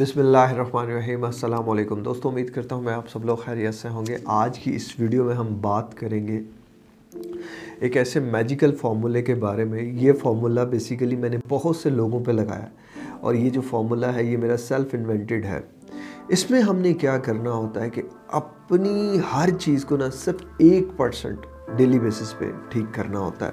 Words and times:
بسم 0.00 0.20
اللہ 0.20 0.38
الرحمن 0.38 0.86
الرحیم، 0.86 1.24
السلام 1.24 1.70
علیکم۔ 1.70 2.02
دوستوں 2.02 2.30
امید 2.30 2.50
کرتا 2.50 2.74
ہوں 2.74 2.82
میں 2.82 2.92
آپ 2.92 3.08
سب 3.08 3.24
لوگ 3.24 3.36
خیریت 3.36 3.74
سے 3.74 3.88
ہوں 3.88 4.06
گے۔ 4.06 4.16
آج 4.24 4.58
کی 4.58 4.74
اس 4.74 5.00
ویڈیو 5.00 5.24
میں 5.24 5.34
ہم 5.34 5.48
بات 5.60 5.94
کریں 5.94 6.28
گے 6.28 6.40
ایک 7.80 7.96
ایسے 7.96 8.20
میجیکل 8.20 8.74
فارمولے 8.74 9.22
کے 9.22 9.34
بارے 9.34 9.64
میں۔ 9.64 9.82
یہ 9.82 10.12
فارمولہ 10.12 10.60
بیسیکلی 10.60 11.16
میں 11.16 11.28
نے 11.28 11.36
بہت 11.48 11.76
سے 11.76 11.90
لوگوں 11.90 12.24
پہ 12.24 12.32
لگایا 12.32 12.66
اور 13.20 13.34
یہ 13.34 13.50
جو 13.50 13.60
فارمولہ 13.60 14.06
ہے، 14.06 14.24
یہ 14.24 14.36
میرا 14.36 14.56
سیلف 14.56 14.88
انوینٹڈ 14.92 15.44
ہے۔ 15.44 15.60
اس 16.28 16.50
میں 16.50 16.62
ہم 16.62 16.76
نے 16.76 16.92
کیا 16.92 17.18
کرنا 17.18 17.52
ہوتا 17.52 17.80
ہے 17.80 17.90
کہ 17.90 18.02
اپنی 18.28 19.20
ہر 19.34 19.48
چیز 19.60 19.84
کو 19.84 19.96
نہ 19.96 20.10
صرف 20.12 20.40
ایک 20.58 20.88
پرسنٹ 20.96 21.46
ڈیلی 21.76 21.98
بیسس 21.98 22.38
پہ 22.38 22.44
ٹھیک 22.68 22.94
کرنا 22.94 23.18
ہوتا 23.18 23.46
ہے۔ 23.46 23.52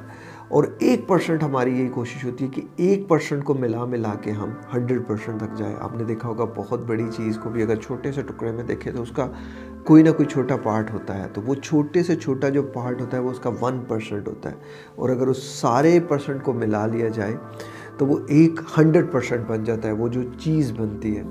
اور 0.49 0.63
ایک 0.79 1.07
پرسنٹ 1.07 1.43
ہماری 1.43 1.79
یہی 1.79 1.87
کوشش 1.87 2.25
ہوتی 2.25 2.45
ہے 2.45 2.49
کہ 2.49 2.61
ایک 2.75 3.07
پرسنٹ 3.07 3.43
کو 3.43 3.53
ملا 3.53 3.85
ملا 3.85 4.13
کے 4.21 4.31
ہم 4.31 4.49
ہنڈریڈ 4.73 5.01
پرسنٹ 5.07 5.39
تک 5.39 5.57
جائیں۔ 5.57 5.75
آپ 5.79 5.95
نے 5.97 6.03
دیکھا 6.03 6.29
ہوگا 6.29 6.45
بہت 6.55 6.79
بڑی 6.79 7.05
چیز 7.17 7.37
کو 7.37 7.49
بھی 7.49 7.63
اگر 7.63 7.75
چھوٹے 7.75 8.11
سے 8.11 8.21
ٹکڑے 8.21 8.51
میں 8.51 8.63
دیکھیں 8.63 8.93
تو 8.93 9.01
اس 9.01 9.11
کا 9.11 9.27
کوئی 9.83 10.03
نہ 10.03 10.09
کوئی 10.09 10.25
چھوٹا 10.25 10.55
پارٹ 10.57 10.91
ہوتا 10.91 11.17
ہے۔ 11.17 11.27
تو 11.33 11.41
وہ 11.41 11.55
چھوٹے 11.55 12.03
سے 12.03 12.15
چھوٹا 12.15 12.49
جو 12.49 12.63
پارٹ 12.63 13.01
ہوتا 13.01 13.17
ہے 13.17 13.21
وہ 13.21 13.31
اس 13.31 13.39
کا 13.39 13.49
ون 13.61 13.79
پرسنٹ 13.87 14.27
ہوتا 14.27 14.51
ہے۔ 14.51 14.55
اور 14.95 15.09
اگر 15.09 15.27
اس 15.27 15.43
سارے 15.43 15.99
پرسنٹ 16.07 16.43
کو 16.43 16.53
ملا 16.53 16.85
لیا 16.85 17.07
جائے 17.07 17.35
تو 17.97 18.05
وہ 18.05 18.19
ایک 18.27 18.59
ہنڈریڈ 18.77 19.05
پرسنٹ 19.11 19.39
بن 19.47 19.63
جاتا 19.63 19.87
ہے۔ 19.87 19.93
وہ 19.93 20.07
جو 20.07 20.21
چیز 20.39 20.71
بنتی 20.77 21.17
ہے۔ 21.17 21.23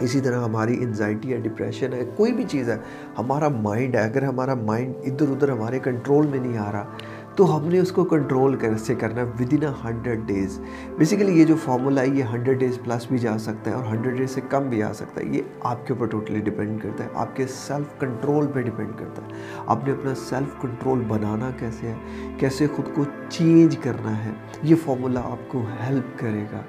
اسی 0.00 0.20
طرح 0.20 0.44
ہماری 0.44 0.76
انزائٹی 0.84 1.32
ہے 1.32 1.36
ڈپریشن 1.36 1.92
ہے، 1.92 2.10
کوئی 2.16 2.32
بھی 2.32 2.44
چیز 2.48 2.70
ہے، 2.70 2.76
ہمارا 3.18 3.48
مائنڈ 3.48 3.96
ہے۔ 3.96 4.00
اگر 4.00 4.22
ہمارا 4.22 4.54
مائنڈ 4.54 4.94
ادھر 5.04 5.28
ادھر 5.28 5.48
ہمارے 5.50 5.78
کنٹرول 5.78 6.26
میں 6.26 6.38
نہیں 6.38 6.58
آ 6.58 6.72
رہا 6.72 6.84
تو 7.40 7.56
ہم 7.56 7.66
نے 7.68 7.78
اس 7.78 7.90
کو 7.92 8.04
کنٹرول 8.04 8.56
سے 8.78 8.94
کرنا 8.94 9.20
ہے 9.20 9.26
with 9.40 9.52
in 9.52 9.62
hundred 9.84 10.26
days 10.26 10.58
basically 10.98 11.38
یہ 11.40 11.44
جو 11.44 11.54
فارمولا 11.64 12.02
ہے 12.02 12.08
یہ 12.08 12.24
ہنڈریڈ 12.32 12.58
ڈیز 12.60 12.78
پلس 12.84 13.06
بھی 13.08 13.18
جا 13.18 13.38
سکتا 13.38 13.70
ہے 13.70 13.76
اور 13.76 13.84
ہنڈریڈ 13.84 14.16
ڈیز 14.16 14.30
سے 14.30 14.40
کم 14.48 14.68
بھی 14.68 14.82
آ 14.82 14.92
سکتا 14.92 15.20
ہے. 15.20 15.26
یہ 15.26 15.42
آپ 15.60 15.86
کے 15.86 15.92
اوپر 15.92 16.06
ٹوٹلی 16.06 16.40
ڈپینڈ 16.40 16.82
کرتا 16.82 17.04
ہے. 17.04 17.08
آپ 17.14 17.36
کے 17.36 17.46
سیلف 17.46 17.98
کنٹرول 18.00 18.46
پہ 18.46 18.62
ڈپینڈ 18.62 18.90
کرتا 18.98 19.22
ہے. 19.22 19.40
آپ 19.66 19.84
نے 19.84 19.92
اپنا 19.92 20.14
سیلف 20.14 20.60
کنٹرول 20.62 21.04
بنانا 21.08 21.50
کیسے 21.58 21.88
ہے؟ 21.88 21.94
کیسے 22.38 22.66
خود 22.76 22.94
کو 22.94 23.04
چینج 23.28 23.76
کرنا 23.76 24.24
ہے؟ 24.24 24.32
یہ 24.62 24.74
فارمولا 24.84 25.20
آپ 25.20 25.48
کو 25.48 25.64
ہیلپ 25.80 26.18
کرے 26.18 26.44
گا. 26.52 26.62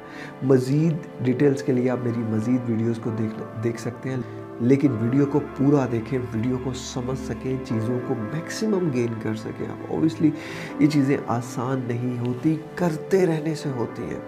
مزید 0.43 1.25
ڈیٹیلز 1.25 1.63
کے 1.63 1.71
لیے 1.71 1.89
آپ 1.89 1.99
میری 2.03 2.23
مزید 2.29 2.69
ویڈیوز 2.69 2.99
کو 3.03 3.09
دیکھ 3.17 3.63
دیکھ 3.63 3.81
سکتے 3.81 4.09
ہیں. 4.09 4.17
لیکن 4.61 4.91
ویڈیو 5.01 5.25
کو 5.25 5.39
پورا 5.57 5.87
دیکھیں، 5.91 6.19
ویڈیو 6.33 6.57
کو 6.63 6.73
سمجھ 6.73 7.19
سکیں، 7.27 7.57
چیزوں 7.65 7.99
کو 8.07 8.15
میکسیمم 8.15 8.89
گین 8.93 9.13
کر 9.21 9.35
سکیں۔ 9.35 9.65
آپ 9.67 9.93
اوبیسلی 9.93 10.31
یہ 10.79 10.87
چیزیں 10.87 11.17
آسان 11.27 11.81
نہیں 11.87 12.27
ہوتی، 12.27 12.55
کرتے 12.75 13.25
رہنے 13.25 13.55
سے 13.55 13.69
ہوتی 13.69 14.03
ہیں۔ 14.03 14.19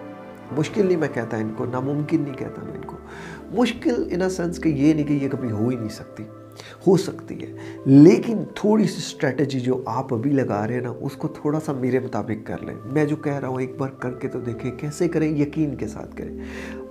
مشکل 0.58 0.86
نہیں 0.86 0.96
میں 0.96 1.08
کہتا 1.14 1.36
ان 1.36 1.52
کو، 1.56 1.64
ناممکن 1.64 2.20
نہیں 2.20 2.34
کہتا 2.34 2.62
میں 2.64 2.74
ان 2.74 2.84
کو۔ 2.86 2.96
مشکل 3.50 4.08
ان 4.10 4.22
اے 4.22 4.28
سینس 4.28 4.60
کہ 4.60 4.68
یہ 4.68 4.94
نہیں 4.94 5.06
کہ 5.06 5.12
یہ 5.12 5.28
کبھی 5.28 5.50
ہو 5.50 5.68
ہی 5.68 5.76
نہیں 5.76 5.88
سکتی۔ 5.88 6.22
ہو 6.86 6.96
سکتی 6.96 7.42
ہے۔ 7.42 7.52
لیکن 7.84 8.38
تھوڑی 8.54 8.84
سی 8.84 8.96
اسٹریٹجی 8.96 9.60
جو 9.60 9.82
آپ 9.86 10.14
ابھی 10.14 10.30
لگا 10.30 10.66
رہے 10.66 10.74
ہیں 10.74 10.80
نا، 10.80 10.92
اس 11.00 11.12
کو 11.12 11.28
تھوڑا 11.28 11.60
سا 11.60 11.72
میرے 11.72 11.98
مطابق 12.00 12.46
کر 12.46 12.62
لیں۔ 12.62 12.74
میں 12.84 13.04
جو 13.04 13.16
کہہ 13.16 13.38
رہا 13.38 13.48
ہوں، 13.48 13.60
ایک 13.60 13.76
بار 13.78 13.88
کر 13.88 14.10
کے 14.10 14.28
تو 14.28 14.40
دیکھیں 14.40 14.70
کیسے 14.70 15.08
کریں، 15.08 15.36
یقین 15.36 15.74
کے 15.74 15.88
ساتھ 15.88 16.16
کریں۔ 16.16 16.36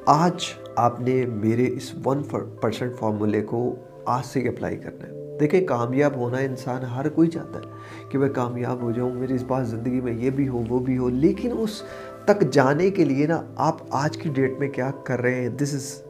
آج 0.06 0.46
آپ 0.76 1.00
نے 1.00 1.26
میرے 1.26 1.68
اس 1.74 1.94
ون 2.06 2.24
پرسنٹ 2.62 2.96
فارمولے 2.96 3.42
کو 3.42 3.76
آج 4.06 4.26
سے 4.26 4.40
اپلائی 4.48 4.78
کرنا 4.78 5.08
ہے۔ 5.08 5.38
دیکھیں، 5.40 5.68
کامیاب 5.68 6.16
ہونا 6.16 6.38
انسان 6.38 6.84
ہر 6.84 7.10
کوئی 7.10 7.30
چاہتا 7.30 7.60
ہے 7.60 7.64
کہ 8.10 8.18
میں 8.18 8.30
کامیاب 8.30 8.82
ہو 8.82 8.92
جاؤں، 8.92 9.14
میری 9.14 9.36
اس 9.36 9.44
بات 9.48 9.68
زندگی 9.68 10.02
میں 10.02 10.14
یہ 10.14 10.30
بھی 10.30 10.48
ہو، 10.48 10.64
وہ 10.70 10.80
بھی 10.80 10.98
ہو، 10.98 11.10
لیکن 11.10 11.52
اس 11.60 11.82
تک 12.26 12.42
جانے 12.52 12.90
کے 12.90 13.06
لیے 13.06 13.28
نا، 13.28 13.42
آپ 13.56 13.78
آج 13.90 14.18
کی 14.18 14.30
ڈیٹ 14.30 14.60
میں 14.60 14.70
کیا 14.70 14.92
کر 15.04 15.22
رہے 15.22 15.36
ہیں؟ 15.36 15.50
دس 15.50 15.74
از 15.74 16.02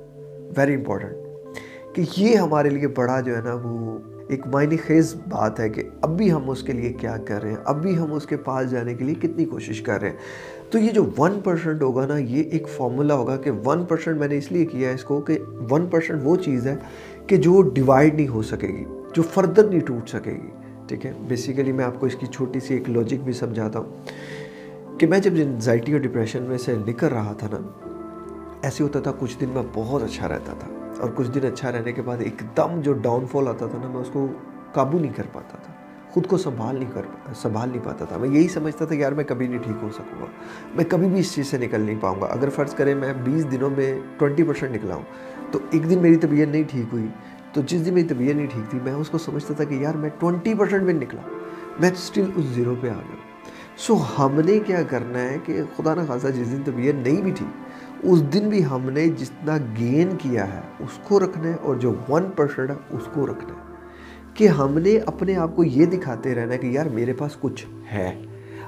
ویری 0.57 0.75
امپورٹنٹ 0.75 1.13
کہ 1.95 2.03
یہ 2.17 2.35
ہمارے 2.35 2.69
لیے 2.69 2.87
بڑا 2.87 3.19
جو 3.19 3.35
ہے 3.35 3.41
نا، 3.41 3.53
وہ 3.63 3.97
ایک 4.27 4.47
معنی 4.47 4.77
خیز 4.77 5.15
بات 5.29 5.59
ہے 5.59 5.69
کہ 5.69 5.83
اب 6.01 6.17
بھی 6.17 6.31
ہم 6.31 6.49
اس 6.49 6.63
کے 6.63 6.73
لیے 6.73 6.93
کیا 6.93 7.17
کر 7.17 7.41
رہے 7.41 7.49
ہیں؟ 7.49 7.57
اب 7.65 7.81
بھی 7.81 7.97
ہم 7.97 8.13
اس 8.13 8.25
کے 8.25 8.37
پاس 8.37 8.71
جانے 8.71 8.93
کے 8.93 9.05
لیے 9.05 9.15
کتنی 9.15 9.45
کوشش 9.45 9.81
کر 9.81 10.01
رہے 10.01 10.09
ہیں؟ 10.09 10.17
تو 10.73 10.79
یہ 10.79 10.91
جو 10.91 11.03
ون 11.17 11.39
پرسنٹ 11.43 11.81
ہوگا 11.81 12.05
نا، 12.05 12.17
یہ 12.17 12.43
ایک 12.43 12.67
فارمولا 12.67 13.15
ہوگا 13.15 13.35
کہ 13.37 13.51
ون 13.65 13.83
پرسنٹ 13.85 14.19
میں 14.19 14.27
نے 14.27 14.37
اس 14.37 14.51
لیے 14.51 14.65
کیا 14.65 14.89
ہے 14.89 14.93
اس 14.93 15.03
کو 15.03 15.19
کہ 15.21 15.37
ون 15.71 15.85
پرسنٹ 15.87 16.21
وہ 16.23 16.35
چیز 16.35 16.67
ہے 16.67 16.75
کہ 17.27 17.37
جو 17.37 17.61
ڈیوائڈ 17.73 18.15
نہیں 18.15 18.27
ہو 18.27 18.41
سکے 18.41 18.67
گی، 18.67 18.85
جو 19.15 19.23
فردر 19.33 19.63
نہیں 19.63 19.79
ٹوٹ 19.79 20.09
سکے 20.09 20.31
گی۔ 20.31 20.49
ٹھیک 20.87 21.05
ہے؟ 21.05 21.11
بیسیکلی 21.27 21.71
میں 21.71 21.85
آپ 21.85 21.99
کو 21.99 22.05
اس 22.05 22.15
کی 22.15 22.25
چھوٹی 22.27 22.59
سی 22.59 22.73
ایک 22.73 22.89
لاجک 22.89 23.23
بھی 23.23 23.33
سمجھاتا 23.33 23.79
ہوں 23.79 24.97
کہ 24.99 25.07
میں 25.07 25.19
جب 25.19 25.33
انزائٹی 25.41 25.93
اور 25.93 26.01
ڈپریشن 26.01 26.43
میں 26.43 26.57
سے 26.57 26.75
نکل 26.87 27.07
رہا 27.07 27.33
تھا 27.37 27.47
نا، 27.51 27.57
ایسے 28.61 28.83
ہوتا 28.83 28.99
تھا 28.99 29.11
کچھ 29.19 29.37
دن 29.41 29.49
میں 29.53 29.63
بہت 29.73 30.03
اچھا 30.03 30.27
رہتا 30.29 30.53
تھا 30.59 30.67
اور 30.99 31.09
کچھ 31.15 31.31
دن 31.31 31.47
اچھا 31.47 31.71
رہنے 31.71 31.91
کے 31.91 32.01
بعد 32.01 32.21
ایک 32.21 32.43
دم 32.57 32.79
جو 32.81 32.93
ڈاؤن 33.03 33.25
فال 33.31 33.47
آتا 33.47 33.67
تھا 33.71 33.77
نا، 33.81 33.87
میں 33.87 34.01
اس 34.01 34.09
کو 34.13 34.27
قابو 34.73 34.99
نہیں 34.99 35.13
کر 35.15 35.23
پاتا 35.33 35.57
تھا۔ 35.57 35.73
خود 36.13 36.27
کو 36.27 36.37
سنبھال 36.37 36.75
نہیں 36.75 36.89
کر 36.93 37.01
سنبھال 37.35 37.69
نہیں 37.69 37.85
پاتا 37.85 38.05
تھا۔ 38.05 38.17
میں 38.17 38.29
یہی 38.29 38.47
سمجھتا 38.47 38.85
تھا 38.85 38.95
کہ 38.95 38.99
یار 38.99 39.11
میں 39.11 39.23
کبھی 39.23 39.47
نہیں 39.47 39.59
ٹھیک 39.59 39.75
ہو 39.81 39.89
سکوں 39.93 40.21
گا۔ 40.21 40.25
میں 40.75 40.85
کبھی 40.89 41.07
بھی 41.07 41.19
اس 41.19 41.33
چیز 41.33 41.47
سے 41.47 41.57
نکل 41.57 41.81
نہیں 41.81 41.95
پاؤں 42.01 42.21
گا۔ 42.21 42.25
اگر 42.25 42.49
فرض 42.49 42.73
کریں 42.73 42.95
میں 42.95 43.13
بیس 43.23 43.51
دنوں 43.51 43.69
میں 43.69 43.99
ٹوئنٹی 44.17 44.43
پرسینٹ 44.43 44.75
نکلا 44.75 44.95
ہوں، 44.95 45.03
تو 45.51 45.59
ایک 45.71 45.89
دن 45.89 45.99
میری 45.99 46.15
طبیعت 46.15 46.47
نہیں 46.47 46.63
ٹھیک 46.71 46.85
ہوئی، 46.91 47.07
تو 47.53 47.61
جس 47.61 47.85
دن 47.85 47.93
میری 47.93 48.07
طبیعت 48.07 48.35
نہیں 48.35 48.47
ٹھیک 48.47 48.71
تھی، 48.71 48.79
میں 48.83 48.93
اس 48.93 49.09
کو 49.09 49.17
سمجھتا 49.17 49.53
تھا 49.53 49.63
کہ 49.63 49.73
یار 49.73 49.95
میں 49.95 50.09
ٹوئنٹی 50.19 50.53
پرسینٹ 50.53 50.83
میں 50.83 50.93
نکلا، 50.93 51.21
میں 51.79 51.91
اسٹل 51.91 52.29
اس 52.35 52.45
زیرو 52.45 52.75
پہ 52.81 52.87
آ 52.87 53.01
گیا۔ 53.09 53.15
سو 53.77 53.97
ہم 54.19 54.41
نے 54.45 54.59
کیا 54.59 54.83
کرنا 54.83 55.21
ہے 55.21 55.37
کہ 55.45 55.61
خدا 55.77 55.93
نہ 55.93 56.01
خاصا 56.07 56.29
جس 56.29 56.51
دن 56.51 56.61
طبیعت 56.65 56.95
نہیں 56.95 57.21
بھی 57.21 57.31
تھی، 57.31 57.45
اس 58.03 58.33
دن 58.33 58.49
بھی 58.49 58.65
ہم 58.65 58.89
نے 58.89 59.07
جتنا 59.07 59.57
گین 59.79 60.09
کیا 60.17 60.53
ہے، 60.53 60.61
اس 60.79 60.99
کو 61.03 61.19
رکھنا 61.19 61.49
ہے 61.49 61.55
اور 61.61 61.75
جو 61.75 61.93
ون 62.09 62.23
پرسنٹ 62.35 62.69
ہے، 62.69 62.75
اس 62.89 63.03
کو 63.13 63.27
رکھنا 63.27 63.53
ہے۔ 63.53 63.72
کہ 64.33 64.47
ہم 64.47 64.79
نے 64.79 64.97
اپنے 64.97 65.35
آپ 65.35 65.55
کو 65.55 65.63
یہ 65.63 65.85
دکھاتے 65.85 66.35
رہنا 66.35 66.53
ہے 66.53 66.57
کہ 66.57 66.67
یار 66.67 66.85
میرے 66.85 67.13
پاس 67.13 67.31
کچھ 67.39 67.65
ہے۔ 67.91 68.21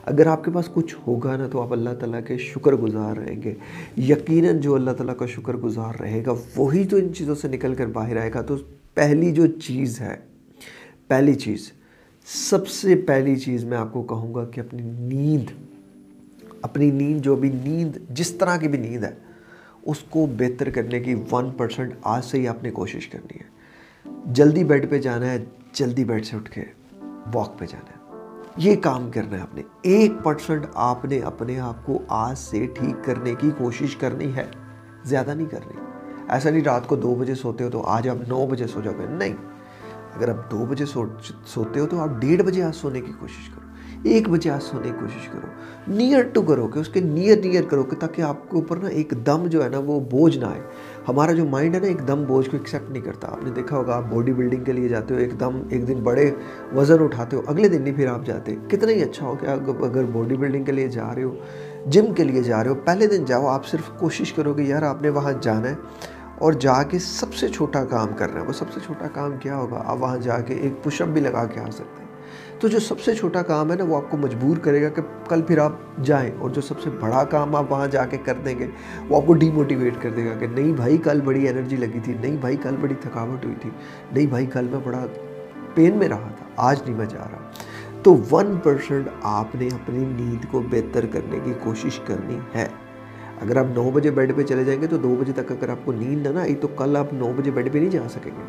اگر 0.06 0.28
آپ 0.28 0.44
کے 0.44 0.52
پاس 0.52 0.70
کچھ 0.74 0.96
ہوگا 1.08 1.38
نا 1.38 1.48
تو 1.48 1.62
آپ 1.62 1.74
اللہ 1.74 1.90
تعالیٰ 1.90 2.20
کے 2.28 2.38
شکر 2.38 2.74
گزار 2.74 3.18
رہیں 3.18 3.42
گے۔ 3.42 3.54
یقیناً 3.98 4.60
جو 4.60 4.76
اللہ 4.76 4.92
تعالیٰ 4.92 5.18
کا 5.18 5.26
شکر 5.26 5.54
گزار 5.54 6.02
رہے 6.02 6.24
گا، 6.26 6.34
وہی 6.56 6.88
تو 6.88 6.98
ان 6.98 7.14
چیزوں 7.14 7.36
سے 7.36 7.48
نکل 7.48 7.76
کر 7.76 7.86
باہر 7.86 8.18
آئے 8.18 8.32
گا۔ 8.34 8.42
تو 8.42 8.56
پہلی 8.94 9.32
جو 9.32 9.48
چیز 9.48 10.02
ہے، 10.02 10.16
پہلی 11.08 11.34
چیز، 11.34 11.72
سب 12.26 12.68
سے 12.68 12.96
پہلی 12.96 13.36
چیز 13.36 13.64
میں 13.64 13.78
آپ 13.78 13.94
کو 13.94 14.04
کہوں 14.04 14.36
گا 14.36 14.46
کہ 14.46 14.60
اپنی 14.60 14.84
نیند 14.84 15.50
اپنی 16.62 16.92
نیند 16.92 17.22
جو 17.22 17.36
بھی 17.36 17.52
نیند، 17.64 17.98
جس 18.10 18.32
طرح 18.32 18.58
کی 18.58 18.68
بھی 18.68 18.80
نیند 18.80 19.04
ہے، 19.04 19.12
اس 19.86 20.00
کو 20.00 20.28
بہتر 20.38 20.70
کرنے 20.70 21.00
کی 21.00 21.16
ون 21.32 21.50
پرسنٹ 21.58 21.94
آج 22.02 22.26
سے 22.26 22.40
ہی 22.40 22.48
آپ 22.48 22.64
نے 22.64 22.72
کوشش 22.72 23.08
کرنی 23.08 23.36
ہے۔ 23.36 23.56
جلدی 24.26 24.64
بیڈ 24.64 24.90
پہ 24.90 25.02
جانا 25.02 25.32
ہے، 25.32 25.46
جلدی 25.74 26.04
بیڈ 26.04 26.26
سے 26.26 26.36
اٹھ 26.36 26.52
کے 26.52 26.64
واک 27.34 27.60
پہ 27.60 27.66
جانا 27.66 27.90
ہے۔ 27.90 27.96
یہ 28.58 28.76
کام 28.76 29.12
کرنا 29.12 29.38
ہے 29.38 29.42
آپ 29.42 29.56
نے۔ 29.56 29.62
ایک 29.82 30.12
پرسنٹ 30.24 30.66
آپ 30.74 31.06
نے 31.06 31.20
اپنے 31.20 31.60
آپ 31.60 31.86
کو 31.86 32.02
آج 32.08 32.38
سے 32.38 32.68
ٹھیک 32.74 33.06
کرنے 33.06 33.36
کی 33.36 33.52
کوشش 33.58 33.96
کرنی 33.96 34.36
ہے۔ 34.36 34.46
زیادہ 35.04 35.34
نہیں 35.36 35.48
کرنی۔ 35.48 35.74
ایسا 36.30 36.50
نہیں 36.50 36.64
رات 36.64 36.88
کو 36.88 36.96
دو 36.96 37.16
بجے 37.16 37.36
سوتے 37.36 37.64
ہو 37.64 37.70
تو 37.70 37.82
آج 37.82 38.10
آپ 38.10 38.16
نو 38.28 38.46
بجے 38.46 38.68
سو 38.68 38.82
جاؤ 38.82 38.94
گے۔ 39.00 39.06
نہیں۔ 39.10 39.34
اگر 40.16 40.30
آپ 40.30 40.52
دو 40.52 40.66
بجے 40.70 40.86
سوتے 41.46 41.80
ہو 41.80 41.88
تو 41.88 42.00
آپ 42.00 42.10
ڈیڑھ 42.20 42.44
بجے 42.44 42.64
آج 42.64 42.76
سونے 42.76 43.02
کی 43.02 43.12
کوشش 43.20 43.50
کرو۔ 43.50 43.66
ایک 44.04 44.30
بجے 44.30 44.50
آج 44.50 44.64
سونے 44.64 44.90
کی 44.90 44.96
کوشش 45.00 45.28
کرو۔ 45.28 45.48
نیئر 45.88 46.24
ٹو 46.34 46.42
کرو 46.42 46.68
کہ 46.68 46.80
اس 46.80 46.90
کے 46.90 47.00
نیئر 47.00 47.38
نیئر 47.38 47.64
کرو 47.64 47.84
کہ 47.84 47.96
تاکہ 47.96 48.22
آپ 48.22 48.52
کے 48.52 48.56
اوپر 48.56 48.78
نا 48.78 48.88
ایک 48.88 49.14
دم 49.26 49.48
جو 49.48 49.64
ہے 49.64 49.70
نا 49.70 49.78
وہ 49.78 50.00
بوجھ 50.00 50.38
نہ 50.38 50.46
آئے۔ 50.46 50.62
ہمارا 51.08 51.32
جو 51.32 51.46
مائنڈ 51.46 51.76
ہے 51.76 51.80
نا 51.80 51.88
ایک 51.88 52.08
دم 52.08 52.24
بوجھ 52.28 52.50
کو 52.50 52.58
ایکسیپٹ 52.58 52.92
نہیں 52.92 53.04
کرتا۔ 53.04 53.28
آپ 53.28 53.44
نے 53.44 53.52
دیکھا 53.52 53.78
ہوگا 53.78 53.96
آپ 53.96 54.04
باڈی 54.10 54.34
بلڈنگ 54.34 54.64
کے 54.64 54.74
لیے 54.74 54.88
جاتے 54.88 55.14
ہو، 55.14 55.20
ایک 55.20 55.40
دم 55.40 55.62
ایک 55.70 55.88
دن 55.88 56.00
بڑے 56.04 56.32
وزن 56.76 57.04
اٹھاتے 57.04 57.36
ہو، 57.38 57.42
اگلے 57.48 57.68
دن 57.68 57.82
نہیں 57.82 57.94
پھر 57.94 58.08
آپ 58.08 58.26
جاتے۔ 58.26 58.56
کتنا 58.68 58.92
ہی 58.92 59.04
اچھا 59.04 59.26
ہو 59.26 59.36
کہ 59.42 59.46
اگر 59.46 60.04
باڈی 60.04 60.38
بلڈنگ 60.38 60.64
کے 60.64 60.72
لیے 60.72 60.88
جا 60.88 61.16
رہے 61.16 61.24
ہو 61.24 61.36
جم 61.86 62.14
کے 62.14 62.24
لیے 62.24 62.44
جا 62.44 62.64
رہے 62.64 62.70
ہو، 62.70 62.76
پہلے 62.76 63.08
دن 63.08 63.26
جاؤ، 63.26 63.48
آپ 63.48 63.66
صرف 63.66 63.90
کوشش 64.00 64.34
کرو 64.34 64.54
کہ 64.54 64.62
یار 64.62 64.82
آپ 64.84 65.02
نے 65.02 65.10
وہاں 65.10 65.34
جانا 65.42 65.70
ہے 65.70 65.76
اور 66.38 66.54
جا 66.54 66.84
کے 66.84 67.00
سب 67.00 67.34
سے 67.34 67.48
چھوٹا 67.48 67.84
کام 67.86 68.08
کرنا 68.16 68.42
ہے۔ 68.42 68.46
وہ 68.46 68.54
سب 68.54 68.72
سے 68.74 68.80
چھوٹا 68.86 69.08
کام 69.14 69.38
کیا 69.40 69.58
ہوگا؟ 69.58 69.82
آپ 69.86 69.98
وہاں 70.00 70.18
جا 70.18 70.40
کے 70.40 70.54
ایک 70.54 70.84
پش 70.84 71.02
اپ 71.02 71.08
بھی 71.08 71.22
لگا 71.22 71.46
کے 71.46 71.60
آ 71.60 71.70
سکتے 71.72 72.02
ہیں۔ 72.02 72.05
تو 72.66 72.70
جو 72.70 72.80
سب 72.80 73.00
سے 73.00 73.14
چھوٹا 73.16 73.42
کام 73.42 73.72
ہے 73.72 73.76
نا، 73.76 73.84
وہ 73.84 73.98
آپ 73.98 74.12
کو 74.12 74.18
مجبور 74.18 74.58
کرے 74.58 74.84
گا 74.84 74.90
کہ 74.90 75.02
کل 75.30 75.42
پھر 75.42 75.58
آپ 75.58 75.72
جائیں 76.04 76.32
اور 76.40 76.50
جو 76.50 76.62
سب 76.62 76.80
سے 76.82 76.90
بڑا 77.00 77.24
کام 77.24 77.56
آپ 77.56 77.72
وہاں 77.72 77.88
جا 77.88 78.06
کے 78.06 78.18
کر 78.18 78.34
دیں 78.46 78.60
گے، 78.60 78.68
وہ 79.10 79.18
آپ 79.18 79.28
کو 79.28 79.34
ڈی 79.34 79.52
موٹیویٹ 79.52 79.94
کر 80.02 80.10
دے 80.10 80.26
گا 80.26 80.34
کہ 80.34 80.48
نہیں 80.48 80.74
بھائی، 80.74 80.98
کل 80.98 81.22
بڑی 81.22 81.50
انرجی 81.50 81.76
لگی 81.76 82.00
تھی، 82.04 82.14
نہیں 82.22 82.38
بھائی، 82.38 82.58
کل 82.58 82.76
بڑی 82.82 82.96
تھکاوٹ 83.02 83.46
ہوئی 83.46 83.56
تھی، 83.62 83.70
نہیں 84.12 84.26
بھائی، 84.26 84.46
کل 84.46 84.68
میں 84.72 84.80
بڑا 84.84 85.06
پین 85.74 85.98
میں 85.98 86.10
رہا 86.10 86.30
تھا، 86.38 86.46
آج 86.58 86.82
نہیں 86.86 86.98
میں 86.98 87.06
جا 87.06 87.28
رہا۔ 87.32 87.52
تو 88.04 88.16
ون 88.32 88.56
پرسنٹ 88.64 89.08
آپ 89.22 89.56
نے 89.56 89.68
اپنی 89.68 90.00
نیند 90.00 90.46
کو 90.52 90.62
بہتر 90.72 91.06
کرنے 91.06 91.40
کی 91.44 91.54
کوشش 91.64 92.00
کرنی 92.06 92.38
ہے۔ 92.56 92.68
اگر 93.42 93.58
آپ 93.58 93.66
نو 93.76 93.92
بجے 93.92 94.12
بیڈ 94.12 94.36
پہ 94.36 94.44
چلے 94.44 94.64
جائیں 94.64 94.82
گے 94.82 94.88
تو 94.88 94.98
دو 94.98 95.16
بجے 95.20 95.32
تک 95.32 95.52
اگر 95.52 95.70
آپ 95.70 95.86
کو 95.86 95.92
نیند 95.92 96.28
نہ 96.28 96.40
آئی 96.40 96.56
تو 96.56 96.68
کل 96.68 96.98
آپ 96.98 97.14
نو 97.14 97.34
بجے 97.36 97.52
بیڈ 97.52 97.74
پہ 97.74 97.78
نہیں 97.78 97.90
جا 97.90 98.08
سکیں 98.10 98.32
گے۔ 98.38 98.44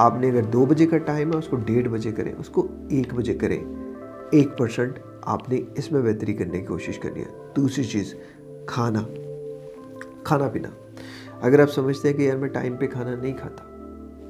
آپ 0.00 0.16
نے 0.18 0.30
اگر 0.30 0.42
دو 0.42 0.64
بجے 0.64 0.86
کا 0.86 0.98
ٹائم 0.98 1.32
ہے، 1.32 1.38
اس 1.38 1.46
کو 1.46 1.56
ڈیڑھ 1.56 1.88
بجے 1.88 2.12
کریں، 2.12 2.34
اس 2.38 2.48
کو 2.48 2.66
ایک 2.90 3.14
بجے 3.14 3.34
کریں۔ 3.34 3.64
ایک 4.30 4.58
پرسنٹ 4.58 4.98
آپ 5.22 5.48
نے 5.48 5.60
اس 5.74 5.92
میں 5.92 6.02
بہتری 6.02 6.34
کرنے 6.34 6.60
کی 6.60 6.66
کوشش 6.66 6.98
کرنی 6.98 7.20
ہے۔ 7.20 7.52
دوسری 7.56 7.84
چیز، 7.84 8.14
کھانا 8.66 9.02
کھانا 10.24 10.48
پینا۔ 10.48 10.68
اگر 11.40 11.60
آپ 11.60 11.70
سمجھتے 11.70 12.08
ہیں 12.08 12.16
کہ 12.16 12.22
یار 12.22 12.36
میں 12.36 12.48
ٹائم 12.48 12.76
پہ 12.76 12.86
کھانا 12.86 13.14
نہیں 13.14 13.36
کھاتا، 13.36 13.64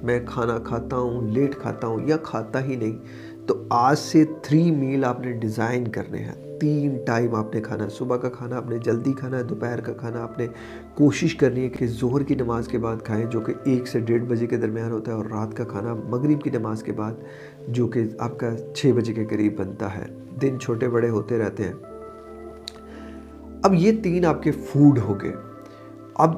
میں 0.02 0.20
کھانا 0.26 0.58
کھاتا 0.58 0.96
ہوں، 0.96 1.28
لیٹ 1.28 1.56
کھاتا 1.56 1.86
ہوں 1.86 1.98
یا 2.06 2.16
کھاتا 2.16 2.64
ہی 2.64 2.76
نہیں، 2.76 2.98
تو 3.46 3.62
آج 3.70 3.98
سے 3.98 4.24
تھری 4.42 4.70
میل 4.70 5.04
آپ 5.04 5.20
نے 5.20 5.32
ڈیزائن 5.32 5.88
کرنے 5.88 6.18
ہیں۔ 6.18 6.49
تین 6.60 6.98
ٹائم 7.06 7.34
آپ 7.34 7.54
نے 7.54 7.60
کھانا 7.60 7.84
ہے 7.84 7.88
صبح 7.88 8.16
کا 8.16 8.28
کھانا 8.28 8.56
آپ 8.56 8.70
نے، 8.70 8.78
جلدی 8.78 9.12
کھانا 9.12 9.38
ہے 9.38 9.42
دوپہر 9.42 9.80
کا 9.80 9.92
کھانا 9.92 10.22
آپ 10.22 10.38
نے 10.38 10.46
کوشش 10.94 11.34
کرنی 11.34 11.60
ہے 11.60 11.68
کہ 11.68 11.86
ظہر 11.86 12.22
کی 12.22 12.34
نماز 12.34 12.68
کے 12.68 12.78
بعد 12.78 12.96
کھائیں، 13.04 13.24
جو 13.24 13.40
کہ 13.40 13.52
ایک 13.64 13.88
سے 13.88 14.00
ڈیڑھ 14.00 14.24
بجے 14.24 14.46
کے 14.46 14.56
درمیان 14.56 14.92
ہوتا 14.92 15.12
ہے 15.12 15.16
اور 15.16 15.24
رات 15.24 15.56
کا 15.56 15.64
کھانا 15.64 15.94
مغرب 15.94 16.42
کی 16.42 16.50
نماز 16.50 16.82
کے 16.82 16.92
بعد، 16.92 17.12
جو 17.68 17.86
کہ 17.86 18.04
آپ 18.18 18.38
کا 18.38 18.50
چھ 18.74 18.86
بجے 18.96 19.12
کے 19.12 19.24
قریب 19.24 19.58
بنتا 19.58 19.94
ہے۔ 19.94 20.06
دن 20.42 20.58
چھوٹے 20.60 20.88
بڑے 20.88 21.08
ہوتے 21.08 21.38
رہتے 21.38 21.62
ہیں۔ 21.62 21.72
اب 23.62 23.74
یہ 23.74 23.92
تین 24.02 24.24
آپ 24.24 24.42
کے 24.42 24.50
فوڈ 24.50 24.98
ہو 24.98 25.14
گئے۔ 25.22 25.32
اب 26.14 26.34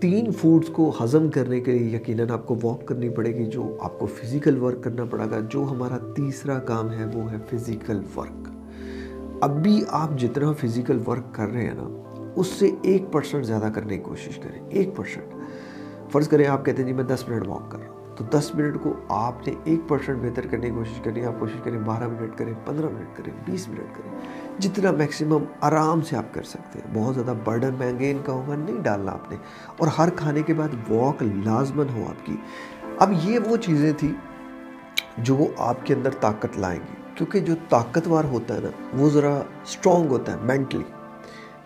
تین 0.00 0.32
فوڈز 0.32 0.68
کو 0.68 0.92
ہضم 1.04 1.30
کرنے 1.30 1.60
کے 1.60 1.72
لیے 1.72 1.96
یقیناً 1.96 2.30
آپ 2.30 2.46
کو 2.46 2.56
واک 2.62 2.86
کرنی 2.86 3.08
پڑے 3.08 3.34
گی، 3.34 3.44
جو 3.44 3.76
آپ 3.80 3.98
کو 3.98 4.06
فزیکل 4.06 4.58
ورک 4.58 4.84
کرنا 4.84 5.04
پڑے 5.04 5.30
گا۔ 5.30 5.38
جو 5.50 5.66
ہمارا 5.70 5.98
تیسرا 6.16 6.58
کام 6.58 6.90
ہے 6.90 7.04
وہ 7.14 7.32
ہے 7.32 7.36
فزیکل 7.50 8.00
ورک 8.16 8.51
اب 9.42 9.62
بھی 9.62 9.84
آپ 9.88 10.08
جتنا 10.18 10.52
فزیکل 10.52 10.98
ورک 11.06 11.34
کر 11.34 11.48
رہے 11.48 11.62
ہیں 11.62 11.74
نا، 11.74 12.02
اس 12.36 12.46
سے 12.46 12.70
ایک 12.82 13.12
پرسنٹ 13.12 13.44
زیادہ 13.44 13.68
کرنے 13.74 13.96
کی 13.96 14.02
کوشش 14.02 14.36
کریں، 14.36 14.62
ایک 14.68 14.96
پرسنٹ 14.96 15.34
فرض 16.12 16.28
کریں 16.28 16.46
آپ 16.46 16.64
کہتے 16.64 16.82
ہیں 16.82 16.88
جی 16.88 16.94
میں 16.94 17.04
دس 17.04 17.28
منٹ 17.28 17.46
واک 17.46 17.70
کر 17.70 17.78
رہا 17.78 17.88
ہوں، 17.88 18.16
تو 18.16 18.24
دس 18.24 18.54
منٹ 18.54 18.76
کو 18.82 18.92
آپ 19.08 19.46
نے 19.46 19.54
ایک 19.64 19.88
پرسنٹ 19.88 20.22
بہتر 20.22 20.46
کرنے 20.46 20.66
کی 20.66 20.74
کوشش 20.74 21.00
کرنی 21.02 21.20
ہے، 21.20 21.26
آپ 21.26 21.40
کوشش 21.40 21.60
کریں 21.64 21.78
بارہ 21.78 22.08
منٹ 22.08 22.38
کریں، 22.38 22.52
پندرہ 22.66 22.86
منٹ 22.86 23.16
کریں، 23.16 23.32
بیس 23.44 23.68
منٹ 23.68 23.96
کریں۔ 23.96 24.18
جتنا 24.58 24.90
میکسیمم 24.90 25.44
آرام 25.60 26.00
سے 26.00 26.16
آپ 26.16 26.34
کر 26.34 26.42
سکتے 26.42 26.78
ہیں۔ 26.78 26.94
بہت 26.94 27.14
زیادہ 27.14 27.34
برڈن 27.44 27.74
مہنگے 27.78 28.14
کا 28.24 28.32
ہوگا، 28.32 28.56
نہیں 28.56 28.82
ڈالنا 28.82 29.12
آپ 29.12 29.30
نے۔ 29.30 29.36
اور 29.76 29.88
ہر 29.88 30.08
کھانے 30.16 30.42
کے 30.42 30.54
بعد 30.54 30.90
واک 30.90 31.22
لازمن 31.22 31.86
ہو 31.94 32.04
آپ 32.08 32.26
کی۔ 32.26 32.36
اب 32.98 33.12
یہ 33.22 33.38
وہ 33.38 33.56
چیزیں 33.56 33.92
تھیں 33.96 34.12
جو 35.18 35.36
وہ 35.36 35.46
آپ 35.58 35.86
کے 35.86 35.94
اندر 35.94 36.10
طاقت 36.20 36.58
لائیں 36.58 36.80
گی۔ 36.80 37.01
کیونکہ 37.14 37.40
جو 37.40 37.54
طاقتور 37.68 38.24
ہوتا 38.24 38.54
ہے 38.54 38.60
نا، 38.60 38.68
وہ 38.96 39.10
ذرا 39.10 39.36
اسٹرانگ 39.38 40.06
ہوتا 40.06 40.32
ہے 40.32 40.36
مینٹلی 40.42 40.82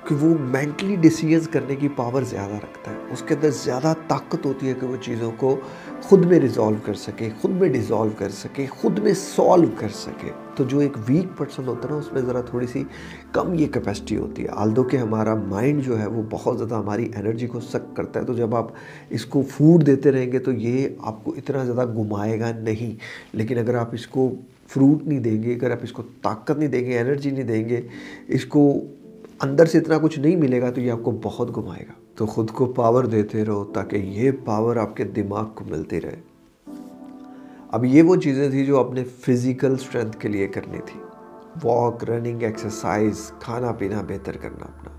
کہ 0.08 0.14
وہ 0.14 0.34
مینٹلی 0.40 0.96
ڈیسیژ 0.96 1.48
کرنے 1.48 1.74
کی 1.74 1.88
پاور 1.88 2.22
زیادہ 2.22 2.52
رکھتا 2.52 2.90
ہے۔ 2.90 2.96
اس 3.10 3.22
کے 3.26 3.34
اندر 3.34 3.50
زیادہ 3.50 3.94
طاقت 4.08 4.46
ہوتی 4.46 4.68
ہے 4.68 4.74
کہ 4.80 4.86
وہ 4.86 4.96
چیزوں 5.02 5.30
کو 5.36 5.60
خود 6.02 6.24
میں 6.24 6.40
ریزالو 6.40 6.76
کر 6.84 6.94
سکے، 6.94 7.28
خود 7.40 7.50
میں 7.50 7.68
ڈیزالو 7.68 8.10
کر 8.18 8.28
سکے، 8.28 8.66
خود 8.70 8.98
میں 8.98 9.12
سالو 9.14 9.66
کر 9.78 9.88
سکے۔ 9.88 10.30
تو 10.54 10.64
جو 10.64 10.78
ایک 10.78 10.92
ویک 11.08 11.38
پرسن 11.38 11.66
ہوتا 11.66 11.88
ہے 11.88 11.92
نا، 11.92 11.98
اس 11.98 12.12
میں 12.12 12.22
ذرا 12.22 12.40
تھوڑی 12.40 12.66
سی 12.66 12.84
کم 13.32 13.54
یہ 13.54 13.66
کیپیسٹی 13.66 14.16
ہوتی 14.16 14.42
ہے۔ 14.42 14.48
آلدو 14.50 14.82
کہ 14.82 14.96
ہمارا 14.96 15.34
مائنڈ 15.34 15.82
جو 15.82 16.00
ہے، 16.00 16.06
وہ 16.06 16.22
بہت 16.30 16.58
زیادہ 16.58 16.74
ہماری 16.74 17.10
انرجی 17.16 17.46
کو 17.46 17.60
سک 17.60 17.96
کرتا 17.96 18.20
ہے۔ 18.20 18.24
تو 18.24 18.32
جب 18.32 18.56
آپ 18.56 18.66
اس 19.10 19.24
کو 19.24 19.42
فوڈ 19.42 19.86
دیتے 19.86 20.10
رہیں 20.10 20.32
گے 20.32 20.38
تو 20.38 20.52
یہ 20.52 20.88
آپ 21.00 21.24
کو 21.24 21.34
اتنا 21.36 21.64
زیادہ 21.64 21.92
گھمائے 21.94 22.40
گا 22.40 22.50
نہیں۔ 22.58 22.96
لیکن 23.36 23.58
اگر 23.58 23.74
آپ 23.74 23.88
اس 23.92 24.06
کو 24.06 24.34
فروٹ 24.68 25.06
نہیں 25.06 25.20
دیں 25.20 25.42
گے، 25.42 25.54
اگر 25.54 25.70
آپ 25.70 25.78
اس 25.82 25.92
کو 25.92 26.02
طاقت 26.22 26.58
نہیں 26.58 26.68
دیں 26.68 26.84
گے 26.84 26.98
انرجی 26.98 27.30
نہیں 27.30 27.44
دیں 27.44 27.68
گے، 27.68 27.80
اس 28.28 28.44
کو 28.44 28.74
اندر 29.40 29.66
سے 29.66 29.78
اتنا 29.78 29.98
کچھ 29.98 30.18
نہیں 30.18 30.36
ملے 30.36 30.60
گا 30.60 30.70
تو 30.70 30.80
یہ 30.80 30.92
آپ 30.92 30.98
کو 31.02 31.18
بہت 31.22 31.54
گھمائے 31.54 31.82
گا۔ 31.88 31.92
تو 32.14 32.26
خود 32.26 32.50
کو 32.50 32.66
پاور 32.66 33.04
دیتے 33.04 33.44
رہو 33.44 33.64
تاکہ 33.64 33.96
یہ 33.96 34.30
پاور 34.44 34.76
آپ 34.76 34.96
کے 34.96 35.04
دماغ 35.04 35.48
کو 35.54 35.64
ملتی 35.64 36.00
رہے۔ 36.00 36.20
اب 37.72 37.84
یہ 37.84 38.02
وہ 38.02 38.16
چیزیں 38.16 38.50
تھیں 38.50 38.64
جو 38.64 38.80
اپنے 38.80 39.04
فزیکل 39.04 39.76
سٹرینتھ 39.76 40.20
کے 40.20 40.28
لیے 40.28 40.46
کرنی 40.46 40.78
تھی۔ 40.86 41.00
واک 41.64 42.04
رننگ 42.04 42.42
ایکسرسائز 42.42 43.32
کھانا 43.40 43.72
پینا 43.72 44.02
بہتر 44.08 44.36
کرنا 44.36 44.64
اپنا۔ 44.64 44.90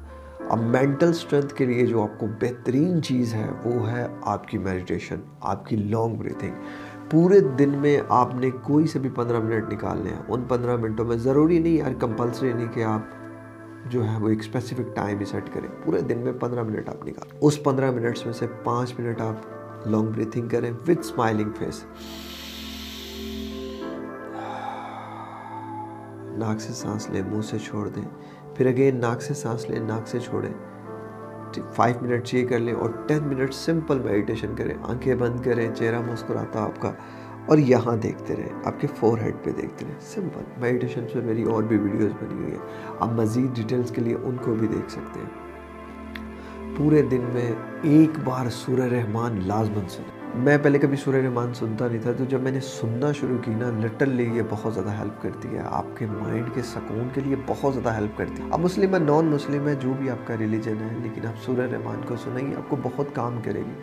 اب 0.50 0.60
مینٹل 0.60 1.14
سٹرینتھ 1.14 1.56
کے 1.56 1.66
لیے 1.66 1.86
جو 1.86 2.04
آپ 2.04 2.20
کو 2.20 2.26
بہترین 2.42 3.04
چیز 3.04 3.34
ہے، 3.34 3.46
وہ 3.66 3.92
ہے 3.92 4.08
آپ 4.22 4.48
کی 4.48 4.58
میڈیٹیشن 4.58 5.16
آپ 5.42 5.66
کی 5.66 5.76
لانگ 5.76 6.16
بریتھنگ 6.16 6.52
پورے 7.12 7.40
دن 7.40 7.70
میں 7.70 8.02
آپ 8.10 8.36
نے 8.36 8.50
کوئی 8.52 8.88
سے 8.88 9.00
بھی 9.00 9.10
پندرہ 9.10 9.40
منٹ 9.40 9.74
نکالنے 9.74 10.10
ہیں 10.10 10.22
ان 10.28 10.44
پندرہ 10.44 10.76
منٹوں 10.76 11.06
میں 11.06 11.18
ضروری 11.18 11.60
نہیں 11.60 11.74
یار 11.74 11.92
کمپلسری 12.00 12.54
نہیں 12.54 12.68
کہ 12.74 12.84
آپ 12.84 13.02
جو 13.86 14.06
ہے 14.06 14.18
وہ 14.20 14.30
ایک 14.30 14.40
اسپیسیفک 14.40 14.96
ٹائم 14.96 15.20
ہی 15.20 15.26
سیٹ 15.26 15.44
کریں۔ 15.54 15.68
پورے 15.86 16.02
دن 16.02 16.18
میں 16.18 16.34
پندرہ 16.34 16.64
منٹ 16.64 16.90
آپ 16.90 17.08
نکال، 17.08 17.38
اس 17.42 17.64
پندرہ 17.64 17.92
منٹس 17.92 18.26
میں 18.26 18.34
سے 18.34 18.48
پانچ 18.64 19.00
منٹ 19.00 19.22
آپ 19.22 19.36
لانگ 19.88 20.08
بریتھنگ 20.08 20.50
کریں 20.50 20.72
وتھ 20.72 21.00
اسمائلنگ 21.00 21.50
فیس 21.60 21.86
ناک 26.38 26.62
سے 26.62 26.74
سانس 26.74 27.10
لیں، 27.10 27.22
منہ 27.22 27.42
سے 27.42 27.58
چھوڑ 27.60 27.88
دیں۔ 27.88 28.04
پھر 28.56 28.66
اگین 28.66 29.00
ناک 29.00 29.22
سے 29.22 29.34
سانس 29.34 29.70
لیں، 29.70 29.80
ناک 29.80 30.08
سے 30.08 30.20
چھوڑیں۔ 30.20 30.54
فائیو 31.74 32.06
منٹس 32.06 32.34
یہ 32.34 32.48
کر 32.48 32.60
لیں 32.60 32.74
اور 32.74 32.90
ٹین 33.08 33.24
منٹ 33.24 33.54
سمپل 33.54 34.00
میڈیٹیشن 34.00 34.56
کریں۔ 34.56 34.74
آنکھیں 34.84 35.16
بند 35.16 35.40
کریں، 35.40 35.76
چہرہ 35.76 36.02
مسکراتا 36.12 36.64
آپ 36.64 36.82
کا 36.82 36.92
اور 37.46 37.58
یہاں 37.58 37.96
دیکھتے 37.96 38.36
رہیں، 38.36 38.50
آپ 38.66 38.80
کے 38.80 38.88
فور 38.96 39.18
ہیڈ 39.18 39.36
پہ 39.44 39.52
دیکھتے 39.52 39.86
رہیں۔ 39.86 40.00
سمپل 40.00 40.42
میڈیٹیشن 40.58 41.06
سے 41.14 41.20
میری 41.20 41.44
اور 41.44 41.64
بھی 41.64 41.78
ویڈیوز 41.78 42.12
بنی 42.22 42.34
ہوئی 42.34 42.52
ہیں۔ 42.52 42.60
آپ 43.00 43.10
مزید 43.12 43.56
ڈیٹیلز 43.56 43.92
کے 43.92 44.02
لیے 44.02 44.16
ان 44.24 44.36
کو 44.44 44.54
بھی 44.54 44.68
دیکھ 44.68 44.92
سکتے 44.92 45.20
ہیں۔ 45.20 45.48
پورے 46.78 47.02
دن 47.02 47.22
میں 47.34 47.52
ایک 47.82 48.10
بار 48.24 48.50
سورہ 48.50 48.82
رحمان 48.82 49.40
لازمن 49.44 49.90
سنیں۔ 49.90 50.17
میں 50.36 50.58
پہلے 50.64 50.80
کبھی 50.80 50.98
سورہ 50.98 51.16
رحمان 51.16 51.54
سنتا 51.54 51.88
نہیں 51.88 52.02
تھا، 52.02 52.12
تو 52.18 52.26
جب 52.26 52.42
میں 52.42 52.52
نے 52.52 52.60
سننا 52.60 53.12
شروع 53.12 53.38
کی 53.38 53.52
نا 53.52 53.70
لٹرلی 53.84 54.24
یہ 54.34 54.42
بہت 54.50 54.74
زیادہ 54.74 54.90
ہیلپ 54.90 55.22
کرتی 55.22 55.50
ہے، 55.50 55.62
آپ 55.66 55.86
کے 55.96 56.06
مائنڈ 56.06 56.46
کے 56.54 56.62
سکون 56.62 57.08
کے 57.14 57.22
لیے 57.26 57.36
بہت 57.48 57.74
زیادہ 57.74 57.96
ہیلپ 57.96 58.18
کرتی 58.18 58.44
ہے۔ 58.44 58.48
اب 58.52 58.60
مسلم 58.60 58.94
ہے 58.94 59.00
نان 59.00 59.26
مسلم 59.26 59.68
ہے، 59.68 59.76
جو 59.76 59.94
بھی 60.00 60.10
آپ 60.10 60.28
کا 60.28 60.38
ریلیجن 60.38 60.76
ہے، 60.82 60.98
لیکن 61.04 61.28
آپ 61.28 61.44
سورہ 61.46 61.72
رحمان 61.72 62.02
کو 62.08 62.16
سنیں 62.16 62.48
گے 62.52 62.56
آپ 62.56 62.70
کو 62.70 62.76
بہت 62.84 63.06
کام 63.14 63.40
کرے 63.44 63.60
گی، 63.60 63.74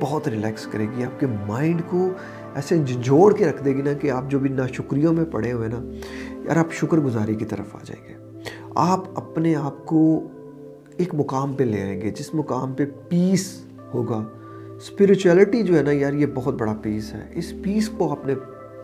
بہت 0.00 0.28
ریلیکس 0.28 0.66
کرے 0.66 0.86
گی، 0.96 1.04
آپ 1.04 1.20
کے 1.20 1.26
مائنڈ 1.46 1.82
کو 1.88 2.08
ایسے 2.54 2.78
جوڑ 2.78 3.36
کے 3.36 3.46
رکھ 3.46 3.64
دے 3.64 3.76
گی 3.76 3.82
نا 3.82 3.92
کہ 3.92 4.10
آپ 4.10 4.24
جو 4.28 4.38
بھی 4.38 4.48
ناشکریوں 4.48 5.12
میں 5.12 5.24
پڑے 5.24 5.52
ہوئے 5.52 5.68
نا، 5.68 5.80
یار 6.44 6.56
آپ 6.56 6.72
شکر 6.72 6.98
گزاری 6.98 7.34
کی 7.34 7.44
طرف 7.44 7.76
آ 7.76 7.78
جائیں 7.84 8.08
گے 8.08 8.14
آپ 8.74 9.00
اپنے 9.14 9.54
آپ 9.54 9.86
کو 9.86 10.28
ایک 10.96 11.14
مقام 11.14 11.52
پہ 11.52 11.64
لے 11.64 11.82
آئیں 11.82 12.00
گے، 12.00 12.10
جس 12.10 12.34
مقام 12.34 12.72
پہ 12.72 12.84
پیس 13.08 13.64
ہوگا۔ 13.94 14.24
اسپریچولیٹی 14.80 15.62
جو 15.62 15.78
ہے 15.78 15.82
نا 15.82 15.90
یار 15.90 16.12
یہ 16.12 16.26
بہت 16.34 16.54
بڑا 16.54 16.74
پیس 16.82 17.12
ہے۔ 17.12 17.20
اس 17.32 17.52
پیس 17.62 17.88
کو 17.88 18.12
اپنے 18.12 18.34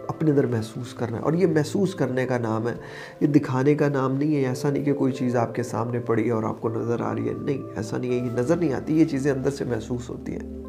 اپنے 0.09 0.31
اندر 0.31 0.47
محسوس 0.47 0.95
کرنا 0.95 1.17
ہے 1.17 1.23
اور 1.23 1.33
یہ 1.33 1.47
محسوس 1.47 1.95
کرنے 1.95 2.27
کا 2.27 2.39
نام 2.39 2.69
ہے۔ 2.69 2.75
یہ 3.21 3.27
دکھانے 3.27 3.75
کا 3.75 3.89
نام 3.89 4.17
نہیں 4.17 4.37
ہے، 4.37 4.45
ایسا 4.47 4.71
نہیں 4.71 4.85
کہ 4.85 4.95
کوئی 4.95 5.13
چیز 5.13 5.37
آپ 5.37 5.55
کے 5.55 5.63
سامنے 5.63 5.99
پڑی 5.99 6.27
ہے 6.27 6.31
اور 6.31 6.43
آپ 6.43 6.61
کو 6.61 6.69
نظر 6.69 7.01
آ 7.01 7.15
رہی 7.15 7.29
ہے۔ 7.29 7.35
نہیں، 7.41 7.59
ایسا 7.77 7.97
نہیں 7.99 8.11
ہے۔ 8.11 8.27
یہ 8.27 8.31
نظر 8.31 8.57
نہیں 8.57 8.73
آتی، 8.73 9.01
یہ 9.01 9.05
چیزیں 9.05 9.33
اندر 9.33 9.51
سے 9.51 9.65
محسوس 9.65 10.11
ہوتی 10.11 10.33
ہیں۔ 10.33 10.63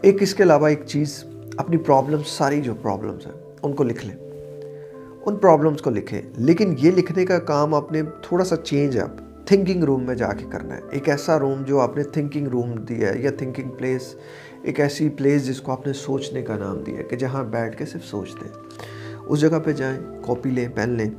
ایک 0.00 0.22
اس 0.22 0.34
کے 0.34 0.42
علاوہ 0.42 0.68
ایک 0.68 0.80
چیز، 0.86 1.24
اپنی 1.56 1.76
پرابلمس 1.76 2.28
ساری 2.28 2.60
جو 2.60 2.74
پرابلمس 2.82 3.26
ہیں، 3.26 3.42
ان 3.62 3.72
کو 3.72 3.84
لکھ 3.84 4.06
لیں۔ 4.06 4.16
ان 5.26 5.36
پرابلمس 5.36 5.82
کو 5.82 5.90
لکھیں۔ 5.90 6.22
لیکن 6.36 6.74
یہ 6.78 6.90
لکھنے 6.90 7.26
کا 7.26 7.38
کام 7.38 7.74
آپ 7.74 7.92
نے 7.92 8.02
تھوڑا 8.22 8.44
سا 8.44 8.56
چینج 8.56 8.96
ہے۔ 8.96 9.02
اب 9.02 9.23
تھنکنگ 9.44 9.84
روم 9.84 10.04
میں 10.04 10.14
جا 10.14 10.32
کے 10.32 10.46
کرنا 10.50 10.74
ہے۔ 10.74 10.80
ایک 10.90 11.08
ایسا 11.08 11.38
روم 11.38 11.62
جو 11.62 11.80
آپ 11.80 11.96
نے 11.96 12.02
تھنکنگ 12.02 12.48
روم 12.48 12.72
دیا 12.72 13.14
ہے 13.14 13.18
یا 13.18 13.30
تھنکنگ 13.30 13.68
پلیس 13.68 14.14
ایک 14.62 14.80
ایسی 14.80 15.08
پلیس 15.08 15.46
جس 15.46 15.60
کو 15.60 15.72
آپ 15.72 15.86
نے 15.86 15.92
سوچنے 15.92 16.42
کا 16.42 16.56
نام 16.56 16.78
دیا 16.78 16.98
ہے 16.98 17.02
کہ 17.02 17.16
جہاں 17.16 17.44
بیٹھ 17.44 17.78
کے 17.78 17.86
صرف 17.86 18.04
سوچتے 18.04 18.44
ہیں۔ 18.44 18.54
اس 19.26 19.40
جگہ 19.40 19.58
پہ 19.64 19.72
جائیں 19.72 20.00
کاپی 20.26 20.50
لیں 20.50 20.68
پین 20.74 20.90
لیں، 20.90 21.10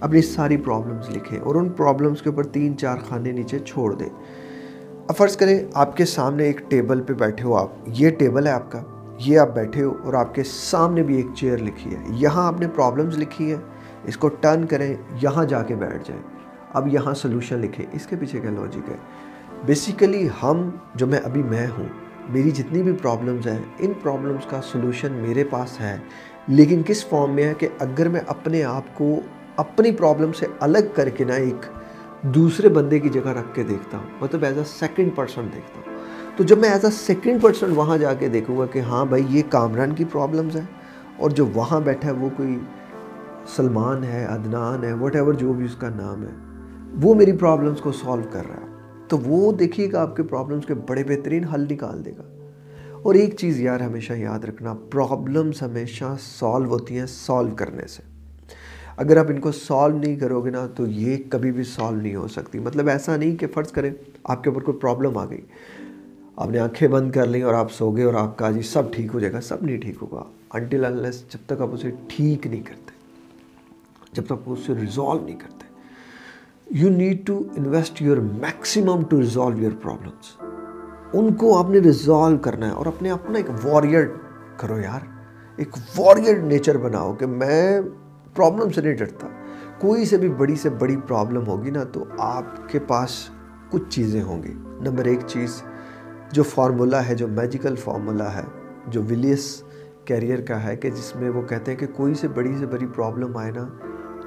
اپنی 0.00 0.22
ساری 0.22 0.56
پرابلمس 0.56 1.10
لکھیں 1.10 1.38
اور 1.38 1.54
ان 1.54 1.68
پرابلمس 1.68 2.22
کے 2.22 2.28
اوپر 2.28 2.44
تین 2.46 2.78
چار 2.78 2.96
خانے 3.08 3.32
نیچے 3.32 3.58
چھوڑ 3.58 3.94
دیں۔ 3.94 4.08
اب 5.08 5.16
فرض 5.16 5.36
کریں 5.36 5.58
آپ 5.74 5.96
کے 5.96 6.04
سامنے 6.04 6.44
ایک 6.44 6.60
ٹیبل 6.68 7.00
پہ 7.00 7.12
بیٹھے 7.12 7.44
ہو 7.44 7.56
آپ۔ 7.56 7.68
یہ 7.86 8.10
ٹیبل 8.10 8.46
ہے 8.46 8.52
آپ 8.52 8.72
کا۔ 8.72 8.82
یہ 9.18 9.38
آپ 9.38 9.54
بیٹھے 9.54 9.84
ہو 9.84 9.92
اور 10.04 10.14
آپ 10.14 10.34
کے 10.34 10.42
سامنے 10.42 11.02
بھی 11.02 11.16
ایک 11.16 11.26
چیئر 11.36 11.58
لکھی 11.58 11.94
ہے۔ 11.94 12.00
یہاں 12.08 12.46
آپ 12.46 12.60
نے 12.60 12.68
پرابلمس 12.68 13.18
لکھی 13.18 13.50
ہے 13.50 13.56
اس 14.04 14.16
کو 14.16 14.28
ٹرن 14.28 14.66
کریں، 14.66 14.94
یہاں 15.22 15.44
جا 15.44 15.62
کے 15.62 15.74
بیٹھ 15.74 16.08
جائیں۔ 16.08 16.33
اب 16.74 16.88
یہاں 16.88 17.14
سلوشن 17.14 17.58
لکھیں۔ 17.58 17.86
اس 17.92 18.06
کے 18.06 18.16
پیچھے 18.16 18.40
کیا 18.40 18.50
لاجک 18.50 18.90
ہے؟ 18.90 18.96
بیسیکلی 19.66 20.28
ہم، 20.42 20.70
جو 20.94 21.06
میں 21.06 21.20
ابھی 21.24 21.42
میں 21.42 21.66
ہوں، 21.78 21.88
میری 22.28 22.50
جتنی 22.50 22.82
بھی 22.82 22.92
پرابلمز 22.92 23.46
ہیں، 23.46 23.58
ان 23.78 23.92
پرابلمز 24.02 24.46
کا 24.50 24.60
سلوشن 24.72 25.12
میرے 25.12 25.44
پاس 25.44 25.80
ہے۔ 25.80 25.96
لیکن 26.48 26.82
کس 26.86 27.06
فارم 27.06 27.30
میں 27.30 27.44
ہے 27.44 27.54
کہ 27.58 27.68
اگر 27.78 28.08
میں 28.08 28.20
اپنے 28.26 28.64
آپ 28.64 28.82
کو 28.94 29.20
اپنی 29.56 29.92
پرابلم 29.92 30.32
سے 30.32 30.46
الگ 30.60 30.78
کر 30.94 31.08
کے 31.08 31.24
نا 31.24 31.34
ایک 31.34 31.66
دوسرے 32.22 32.68
بندے 32.68 32.98
کی 32.98 33.08
جگہ 33.08 33.28
رکھ 33.28 33.54
کے 33.54 33.62
دیکھتا 33.62 33.98
ہوں 33.98 34.06
مطلب 34.20 34.44
ایز 34.44 34.58
اے 34.58 34.64
سیکنڈ 34.64 35.10
پرسن 35.14 35.48
دیکھتا 35.54 35.80
ہوں۔ 35.86 35.98
تو 36.36 36.44
جب 36.44 36.58
میں 36.58 36.68
ایز 36.68 36.84
اے 36.84 36.90
سیکنڈ 36.90 37.42
پرسن 37.42 37.70
وہاں 37.70 37.98
جا 37.98 38.14
کے 38.14 38.28
دیکھوں 38.28 38.58
گا 38.58 38.66
کہ 38.66 38.78
ہاں 38.78 39.04
بھائی، 39.04 39.24
یہ 39.28 39.42
کامران 39.48 39.94
کی 39.94 40.04
پرابلمز 40.04 40.56
ہیں 40.56 40.66
اور 41.16 41.30
جو 41.30 41.46
وہاں 41.54 41.80
بیٹھا 41.80 42.08
ہے، 42.08 42.14
وہ 42.14 42.28
کوئی 42.36 42.58
سلمان 43.56 44.04
ہے، 44.04 44.24
عدنان 44.24 44.84
ہے 44.84 44.92
وٹ 44.92 45.14
ایور 45.14 45.32
جو 45.32 45.52
بھی 45.52 45.64
اس 45.64 45.76
کا 45.76 45.88
نام 45.88 46.22
ہے۔ 46.22 46.53
وہ 47.02 47.14
میری 47.14 47.32
پرابلمس 47.32 47.80
کو 47.80 47.92
سالو 47.92 48.22
کر 48.30 48.46
رہا 48.46 48.56
ہے۔ 48.56 48.94
تو 49.08 49.18
وہ 49.18 49.52
دیکھیے 49.52 49.92
گا 49.92 50.02
آپ 50.02 50.16
کے 50.16 50.22
پرابلمس 50.22 50.66
کے 50.66 50.74
بڑے 50.74 51.04
بہترین 51.04 51.44
حل 51.44 51.66
نکال 51.70 52.04
دے 52.04 52.12
گا۔ 52.18 52.22
اور 53.02 53.14
ایک 53.14 53.36
چیز 53.36 53.60
یار 53.60 53.80
ہمیشہ 53.80 54.12
یاد 54.12 54.38
رکھنا 54.38 54.74
پرابلمس 54.90 55.62
ہمیشہ 55.62 56.16
سالو 56.20 56.68
ہوتی 56.68 56.98
ہیں 56.98 57.06
سالو 57.06 57.54
کرنے 57.56 57.86
سے۔ 57.86 58.02
اگر 58.96 59.16
آپ 59.16 59.26
ان 59.28 59.40
کو 59.40 59.52
سالو 59.52 59.98
نہیں 59.98 60.16
کرو 60.16 60.40
گے 60.40 60.50
نا 60.50 60.66
تو 60.66 60.86
یہ 60.86 61.16
کبھی 61.28 61.52
بھی 61.52 61.64
سالو 61.64 62.00
نہیں 62.00 62.16
ہو 62.16 62.28
سکتی۔ 62.28 62.58
مطلب 62.58 62.88
ایسا 62.88 63.16
نہیں 63.16 63.36
کہ 63.36 63.46
فرض 63.46 63.72
کریں 63.72 63.90
آپ 64.24 64.44
کے 64.44 64.50
اوپر 64.50 64.62
کوئی 64.62 64.78
پرابلم 64.78 65.18
آ 65.18 65.24
گئی۔ 65.24 65.40
آپ 66.36 66.50
نے 66.50 66.58
آنکھیں 66.58 66.88
بند 66.88 67.12
کر 67.12 67.26
لیں 67.26 67.42
اور 67.42 67.54
آپ 67.54 67.72
سو 67.72 67.90
گئے 67.90 68.04
اور 68.04 68.14
آپ 68.14 68.38
کہا 68.38 68.50
جی 68.50 68.62
سب 68.62 68.92
ٹھیک 68.92 69.10
ہو 69.14 69.20
جائے 69.20 69.32
گا، 69.32 69.40
سب 69.40 69.56
نہیں 69.62 69.78
ٹھیک 69.78 69.96
ہوگا۔ 70.02 70.22
انٹل 70.54 70.84
انلیس 70.84 71.22
جب 71.28 71.38
تک 71.46 71.60
آپ 71.60 71.68
اسے 71.72 71.90
ٹھیک 72.08 72.46
نہیں 72.46 72.62
کرتے، 72.62 72.90
جب 74.12 74.22
تک 74.24 74.32
آپ 74.32 74.40
اسے 74.46 74.72
ریزالو 74.80 75.20
نہیں 75.24 75.36
کرتے۔ 75.36 75.53
You 76.70 76.88
need 76.88 77.26
to 77.26 77.42
invest 77.56 78.02
your 78.02 78.16
maximum 78.16 79.02
to 79.08 79.20
resolve 79.20 79.58
your 79.58 79.72
problems 79.82 80.36
ان 81.12 81.34
کو 81.34 81.58
آپ 81.58 81.70
نے 81.70 81.78
ریزالو 81.78 82.38
کرنا 82.38 82.66
ہے 82.66 82.72
اور 82.72 82.86
اپنے 82.86 83.10
اپنا 83.10 83.38
ایک 83.38 83.66
وارئر 83.66 84.06
کرو 84.56 84.80
یار. 84.80 85.00
ایک 85.56 85.76
وارئر 85.98 86.36
نیچر 86.36 86.76
بناؤ 86.76 87.14
کہ 87.14 87.26
میں 87.26 87.80
پرابلم 88.34 88.70
سے 88.70 88.80
نہیں 88.80 88.94
ڈرتا. 88.94 89.28
کوئی 89.78 90.04
سے 90.04 90.16
بھی 90.16 90.28
بڑی 90.28 90.56
سے 90.56 90.70
بڑی 90.70 90.96
پرابلم 90.96 91.46
ہوگی 91.46 91.70
نا 91.70 91.84
تو 91.84 92.04
آپ 92.18 92.68
کے 92.68 92.78
پاس 92.78 93.30
کچھ 93.70 93.82
چیزیں 93.88 94.22
ہوں 94.22 94.42
گی. 94.42 94.52
نمبر 94.80 95.04
ایک 95.04 95.20
چیز 95.26 95.62
جو 96.32 96.42
فارمولا 96.42 97.08
ہے، 97.08 97.14
جو 97.14 97.28
میجیکل 97.28 97.76
فارمولا 97.76 98.34
ہے، 98.34 98.44
جو 98.86 99.02
ولیس 99.02 99.62
کیریئر 100.04 100.40
کا 100.40 100.64
ہے 100.64 100.76
کہ 100.76 100.90
جس 100.90 101.16
میں 101.16 101.30
وہ 101.30 101.42
کہتے 101.42 101.70
ہیں 101.70 101.78
کہ 101.78 101.86
کوئی 101.86 102.14
سے 102.14 102.28
بڑی 102.28 102.54
سے 102.58 102.66
بڑی 102.66 102.86
پرابلم 102.86 103.36
آئے 103.36 103.50
نا 103.50 103.68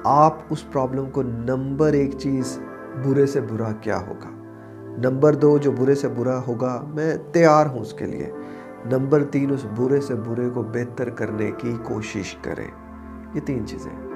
آپ 0.04 0.38
اس 0.50 0.70
پرابلم 0.72 1.10
کو 1.10 1.22
نمبر 1.22 1.92
ایک 1.92 2.10
چیز 2.18 2.58
برے 3.04 3.26
سے 3.26 3.40
برا 3.40 3.72
کیا 3.80 4.00
ہوگا؟ 4.00 4.30
نمبر 5.10 5.34
دو 5.34 5.58
جو 5.58 5.72
برے 5.72 5.94
سے 5.94 6.08
برا 6.08 6.40
ہوگا، 6.46 6.84
میں 6.94 7.16
تیار 7.32 7.66
ہوں 7.66 7.78
اس 7.78 7.92
کے 7.92 8.06
لیے۔ 8.06 8.30
نمبر 8.84 9.24
تین 9.24 9.52
اس 9.52 9.66
برے 9.76 10.00
سے 10.00 10.14
برے 10.14 10.50
کو 10.50 10.62
بہتر 10.62 11.10
کرنے 11.10 11.50
کی 11.58 11.76
کوشش 11.82 12.36
کریں 12.42 12.66
یہ 13.34 13.40
تین 13.40 13.66
چیزیں۔ 13.66 14.08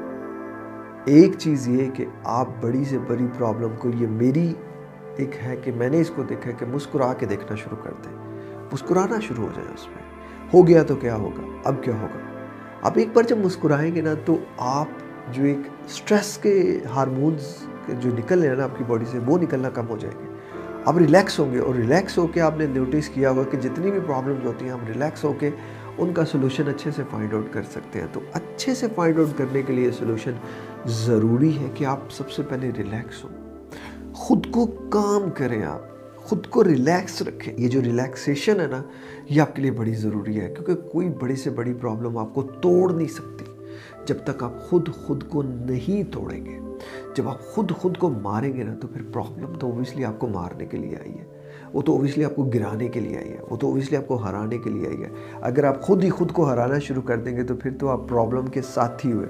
ایک 1.04 1.32
چیز 1.38 1.68
یہ 1.68 1.90
کہ 1.90 2.06
آپ 2.24 2.48
بڑی 2.60 2.84
سے 2.84 2.98
بڑی 2.98 3.26
پرابلم 3.38 3.70
کو، 3.78 3.88
یہ 3.88 4.06
میری 4.06 4.54
ایک 5.16 5.30
ہے 5.42 5.56
کہ 5.56 5.72
میں 5.72 5.88
نے 5.88 6.00
اس 6.00 6.10
کو 6.10 6.22
دیکھا 6.22 6.50
کہ 6.50 6.66
مسکرا 6.66 7.12
کے 7.12 7.26
دیکھنا 7.26 7.54
شروع 7.54 7.76
کر 7.82 7.92
دیں 8.04 8.12
مسکرانا 8.72 9.20
شروع 9.20 9.44
ہو 9.44 9.50
جائے 9.56 9.68
اس 9.74 9.86
میں۔ 9.86 10.02
ہو 10.54 10.66
گیا 10.66 10.82
تو 10.82 10.96
کیا 10.96 11.16
ہوگا؟ 11.16 11.42
اب 11.64 11.74
کیا 11.82 11.94
ہوگا؟ 12.00 12.18
اب 12.82 12.92
ایک 12.94 13.08
بار 13.14 13.22
جب 13.22 13.38
مسکرائیں 13.38 13.94
گے 13.94 14.00
نا 14.00 14.14
تو 14.24 14.36
آپ 14.58 14.88
جو 15.32 15.44
ایک 15.44 15.58
سٹریس 15.88 16.38
کے 16.38 16.78
ہارمونز 16.94 17.40
جو 17.88 18.10
نکل 18.18 18.40
رہے 18.40 18.48
ہیں 18.48 18.56
نا 18.56 18.64
آپ 18.64 18.78
کی 18.78 18.84
باڈی 18.86 19.04
سے، 19.10 19.18
وہ 19.26 19.38
نکلنا 19.38 19.70
کم 19.70 19.88
ہو 19.88 19.96
جائے 20.00 20.14
گے 20.20 20.32
آپ 20.84 20.98
ریلیکس 20.98 21.38
ہوں 21.38 21.52
گے 21.52 21.58
اور 21.58 21.74
ریلیکس 21.74 22.18
ہو 22.18 22.26
کے 22.26 22.40
آپ 22.40 22.58
نے 22.58 22.66
نوٹس 22.66 23.08
کیا 23.08 23.30
ہوگا 23.30 23.42
کہ 23.42 23.58
جتنی 23.58 23.90
بھی 23.90 24.00
پرابلمز 24.06 24.46
ہوتی 24.46 24.64
ہیں 24.64 24.72
ہم 24.72 24.78
ریلیکس 24.88 25.24
ہو 25.24 25.32
کے 25.32 25.50
ان 25.98 26.12
کا 26.14 26.24
سلوشن 26.24 26.68
اچھے 26.68 26.90
سے 26.90 27.02
فائنڈ 27.10 27.34
آؤٹ 27.34 27.46
کر 27.50 27.62
سکتے 27.62 28.00
ہیں۔ 28.00 28.06
تو 28.12 28.20
اچھے 28.32 28.74
سے 28.74 28.86
فائنڈ 28.94 29.18
آؤٹ 29.18 29.38
کرنے 29.38 29.62
کے 29.62 29.72
لیے 29.72 29.90
سلوشن 29.90 30.32
ضروری 30.86 31.58
ہے 31.58 31.66
کہ 31.74 31.84
آپ 31.84 32.00
سب 32.10 32.30
سے 32.30 32.42
پہلے 32.48 32.70
ریلیکس 32.78 33.24
ہوں۔ 33.24 33.64
خود 34.14 34.46
کو 34.50 34.66
کام 34.66 35.30
کریں 35.34 35.62
آپ، 35.62 35.80
خود 36.16 36.46
کو 36.46 36.64
ریلیکس 36.64 37.22
رکھیں۔ 37.22 37.54
یہ 37.56 37.68
جو 37.68 37.82
ریلیکسیشن 37.82 38.60
ہے 38.60 38.66
نا، 38.66 38.82
یہ 39.28 39.40
آپ 39.40 39.56
کے 39.56 39.62
لیے 39.62 39.70
بڑی 39.70 39.94
ضروری 39.94 40.40
ہے۔ 40.40 40.54
کیونکہ 40.58 40.88
کوئی 40.88 41.08
بڑی 41.08 41.36
سے 41.36 41.50
بڑی 41.50 41.74
پرابلم 41.74 42.18
آپ 42.18 42.34
کو 42.34 42.42
توڑ 42.42 42.92
نہیں 42.92 43.08
سکتی۔ 43.08 43.41
جب 44.06 44.14
تک 44.24 44.42
آپ 44.42 44.52
خود 44.70 44.88
خود 44.94 45.24
کو 45.28 45.42
نہیں 45.42 46.12
توڑیں 46.12 46.46
گے۔ 46.46 46.58
جب 47.16 47.28
آپ 47.28 47.40
خود 47.40 47.70
خود 47.70 47.96
کو 47.96 48.10
ماریں 48.10 48.56
گے 48.56 48.62
نا 48.62 48.74
تو 48.80 48.88
پھر 48.88 49.02
پرابلم 49.12 49.52
تو 49.58 49.66
اوبیسلی 49.66 50.04
آپ 50.04 50.18
کو 50.18 50.26
مارنے 50.26 50.66
کے 50.66 50.76
لیے 50.76 50.96
آئی 50.96 51.18
ہے۔ 51.18 51.24
وہ 51.72 51.82
تو 51.82 51.92
اوبیسلی 51.92 52.24
آپ 52.24 52.36
کو 52.36 52.44
گرانے 52.44 52.88
کے 52.88 53.00
لیے 53.00 53.18
آئی 53.18 53.32
ہے۔ 53.32 53.38
وہ 53.50 53.56
تو 53.56 53.66
اوبیسلی 53.66 53.96
آپ 53.96 54.08
کو 54.08 54.16
ہرانے 54.16 54.58
کے 54.58 54.70
لیے 54.70 54.86
آئی 54.86 55.02
ہے۔ 55.02 55.08
اگر 55.40 55.64
آپ 55.64 55.82
خود 55.82 56.04
ہی 56.04 56.10
خود 56.10 56.32
کو 56.32 56.48
ہرانا 56.48 56.78
شروع 56.78 57.02
کر 57.02 57.16
دیں 57.16 57.36
گے 57.36 57.42
تو 57.42 57.56
پھر 57.56 57.70
تو 57.80 57.88
آپ 57.88 58.00
پرابلم 58.08 58.46
کے 58.46 58.62
ساتھی 58.62 59.12
ہوئے۔ 59.12 59.26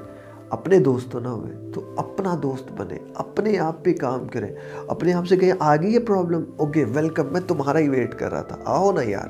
اپنے 0.51 0.79
دوست 0.79 1.13
تو 1.13 1.21
نہ 1.21 1.29
ہوئے۔ 1.29 1.73
تو 1.75 1.95
اپنا 1.97 2.37
دوست 2.43 2.73
بنے۔ 2.73 2.99
اپنے 3.15 3.59
آپ 3.59 3.85
پہ 3.85 3.93
کام 3.93 4.29
کریں۔ 4.29 4.49
اپنے 4.87 5.13
آپ 5.13 5.27
سے 5.27 5.37
کہیں 5.37 5.53
آگے 5.59 5.89
یہ 5.89 5.99
پرابلم 5.99 6.45
اوکے 6.57 6.85
ویلکم 6.85 7.33
میں 7.33 7.41
تمہارا 7.41 7.79
ہی 7.79 7.89
ویٹ 7.89 8.15
کر 8.15 8.33
رہا 8.33 8.43
تھا۔ 8.43 8.57
آؤ 8.65 8.93
نا 8.93 9.03
یار۔ 9.03 9.29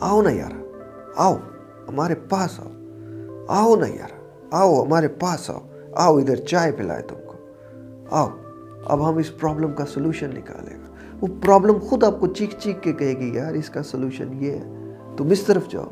آؤ 0.00 0.22
نا 0.22 0.30
یار۔ 0.30 0.64
آؤ۔ 1.16 1.34
ہمارے 1.88 2.14
پاس 2.14 2.60
آؤ۔ 2.60 2.72
آؤ 3.48 3.76
نا 3.76 3.86
یار۔ 3.86 4.17
آؤ، 4.50 4.84
ہمارے 4.84 5.08
پاس 5.08 5.50
آؤ۔ 5.50 5.58
آؤ، 5.92 6.18
ادھر 6.18 6.36
چائے 6.36 6.72
پلائے 6.72 7.02
تم 7.02 7.14
کو۔ 7.26 7.34
آؤ، 8.10 8.28
اب 8.84 9.10
ہم 9.10 9.16
اس 9.16 9.38
پرابلم 9.38 9.72
کا 9.72 9.86
سلوشن 9.86 10.30
نکالے 10.34 10.74
گا 10.74 10.92
وہ 11.20 11.26
پرابلم 11.42 11.78
خود 11.78 12.04
آپ 12.04 12.20
کو 12.20 12.26
چیک 12.26 12.50
چیک 12.58 12.82
کے 12.82 12.92
کہے 12.92 13.14
گی، 13.14 13.34
یار، 13.34 13.54
اس 13.54 13.70
کا 13.70 13.82
سلوشن 13.82 14.28
یہ 14.32 14.50
ہے۔ 14.50 14.94
تم 15.16 15.30
اس 15.30 15.42
طرف 15.42 15.68
جاؤ۔ 15.68 15.84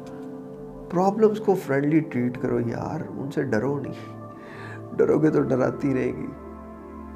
پرابلمس 0.91 1.41
کو 1.41 1.55
فرینڈلی 1.67 2.01
ٹریٹ 2.01 2.43
کرو، 2.43 2.61
یار، 2.61 3.01
ان 3.11 3.31
سے 3.31 3.43
ڈرو 3.43 3.81
نہیں۔ 3.81 4.29
ڈرو 4.97 5.19
گے 5.19 5.31
تو 5.31 5.43
ڈراتی 5.43 5.95
رہے 5.95 6.17
گی۔ 6.17 6.27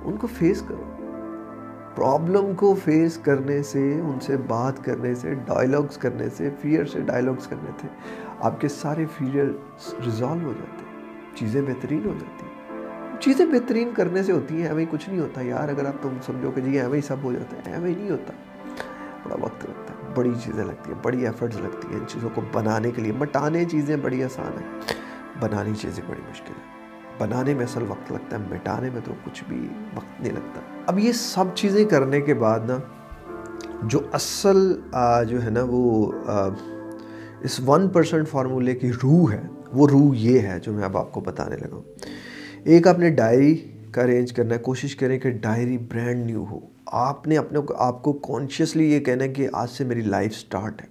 ان 0.05 0.17
کو 0.17 0.27
فیس 0.27 0.63
کرو۔ 0.69 0.83
پرابلم 1.95 2.55
کو 2.57 2.75
فیس 2.85 3.19
کرنے 3.19 3.63
سے، 3.63 3.93
ان 3.95 4.21
سے 4.21 4.37
بات 4.37 4.85
کرنے 4.85 5.15
سے 5.15 5.35
ڈائلاگس 5.35 5.97
کرنے 5.97 6.29
سے 6.37 6.51
فیئر 6.61 6.85
سے 6.85 7.01
ڈائلاگس 7.01 7.47
کرنے 7.47 7.71
تھے 7.77 7.89
آپ 8.41 8.61
کے 8.61 8.69
سارے 8.69 9.07
فیئر 9.17 9.45
ریزالو 10.07 10.49
ہو 10.49 10.53
جاتے 10.53 10.85
ہیں۔ 10.85 10.90
چیزیں 11.41 11.63
بہترین 11.63 12.05
ہو 12.05 12.13
جاتی 12.21 12.47
ہیں۔ 12.47 13.21
چیزیں 13.21 13.47
بہترین 13.47 13.91
کرنے 13.97 14.23
سے 14.23 14.33
ہوتی 14.33 14.55
ہیں، 14.55 14.67
ایویں 14.67 14.87
کچھ 14.91 15.09
نہیں 15.09 15.21
ہوتا 15.21 15.41
یار۔ 15.43 15.69
اگر 15.69 15.87
آپ 15.87 16.03
تم 16.03 16.17
سمجھو 16.27 16.51
کہ 16.51 16.61
جی 16.61 16.79
ایویں 16.81 16.97
ہی 16.97 17.01
سب 17.01 17.17
ہو 17.23 17.33
جاتا 17.33 17.57
ہے، 17.57 17.75
ایویں 17.75 17.95
نہیں 17.97 18.11
ہوتا۔ 18.11 18.33
بڑا 19.25 19.37
وقت 19.41 19.65
لگتا 19.67 19.95
ہے، 19.95 20.15
بڑی 20.15 20.33
چیزیں 20.45 20.65
لگتی 20.65 20.93
ہیں، 20.93 20.99
بڑی 21.03 21.27
ایفرٹس 21.27 21.57
لگتی 21.57 21.89
ہیں 21.89 22.01
ان 22.01 22.07
چیزوں 22.09 22.29
کو 22.35 22.41
بنانے 22.53 22.91
کے 22.91 23.03
لیے۔ 23.03 23.13
مٹانے 23.13 23.65
چیزیں 23.65 23.97
بڑی 23.97 24.25
آسان 24.25 24.59
ہیں، 24.61 24.69
بنانی 25.41 25.75
چیزیں 25.75 26.05
بڑی 26.07 26.21
مشکل 26.31 26.55
ہیں۔ 26.59 26.69
بنانے 27.19 27.55
میں 27.55 27.65
اصل 27.65 27.85
وقت 27.89 28.13
لگتا 28.13 28.39
ہے، 28.39 28.43
مٹانے 28.51 28.91
میں 28.91 29.01
تو 29.05 29.13
کچھ 29.25 29.45
بھی 29.49 29.69
وقت 29.95 30.21
نہیں 30.21 30.33
لگتا۔ 30.33 30.61
اب 30.87 30.99
یہ 30.99 31.13
سب 31.13 31.45
چیزیں 31.55 31.85
کرنے 31.85 32.21
کے 32.21 32.35
بعد 32.35 32.61
نا، 32.61 32.79
جو 33.83 34.01
اصل 34.13 34.81
جو 35.29 35.43
ہے 35.43 35.51
نا 35.51 35.65
وہ 35.69 36.13
اس 37.41 37.61
ون 37.67 37.89
پرسنٹ 37.89 38.29
فارمولے 38.29 38.75
کی 38.75 38.93
روح 38.93 39.33
ہے 39.33 39.43
وہ 39.73 39.89
روح 39.89 40.17
یہ 40.17 40.39
ہے 40.39 40.59
جو 40.63 40.73
میں 40.73 40.85
اب 40.85 40.97
آپ 40.97 41.13
کو 41.13 41.21
بتانے 41.21 41.57
لگا 41.57 41.77
ہوں۔ 41.77 41.83
ایک 42.65 42.87
آپ 42.87 42.99
نے 42.99 43.11
ڈائری 43.11 43.73
کا 43.91 44.03
ارینج 44.03 44.33
کرنا 44.33 44.55
ہے، 44.55 44.59
کوشش 44.59 44.97
کریں 44.97 45.19
کہ 45.19 45.31
ڈائری 45.31 45.79
برانڈ 45.79 46.27
نیو 46.27 46.45
ہو۔ 46.51 46.61
آپ 46.87 47.27
نے 47.27 47.37
اپنے 47.37 47.59
آپ 47.77 48.03
کو 48.03 48.13
کانشیسلی 48.13 48.93
یہ 48.93 49.01
کہنا 49.01 49.25
ہے 49.25 49.29
کہ 49.29 49.49
آج 49.53 49.69
سے 49.71 49.85
میری 49.85 50.01
لائف 50.01 50.35
سٹارٹ 50.35 50.83
ہے۔ 50.83 50.87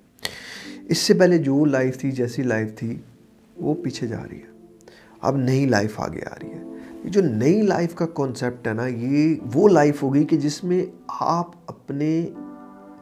اس 0.88 0.98
سے 0.98 1.14
پہلے 1.14 1.38
جو 1.38 1.66
لائف 1.66 1.98
تھی، 1.98 2.12
جیسی 2.12 2.44
لائف 2.44 2.76
تھی، 2.76 3.00
وہ 3.58 3.74
پیچھے 3.74 4.08
جا 4.08 4.24
رہی 4.32 4.38
ہے۔ 4.38 4.66
اب 5.22 5.38
نئی 5.38 5.66
لائف 5.66 6.00
آگے 6.00 6.22
آ 6.32 6.36
رہی 6.44 6.50
ہے۔ 6.50 6.64
یہ 7.04 7.10
جو 7.10 7.22
نئی 7.22 7.62
لائف 7.62 7.96
کا 7.96 8.06
کانسیپٹ 8.06 8.68
ہے 8.68 8.74
نا، 8.74 8.88
یہ 8.88 9.36
وہ 9.54 9.70
لائف 9.70 10.04
ہوگی 10.04 10.24
کہ 10.24 10.38
جس 10.38 10.64
میں 10.64 10.86
آپ 11.08 11.52
اپنے 11.68 12.30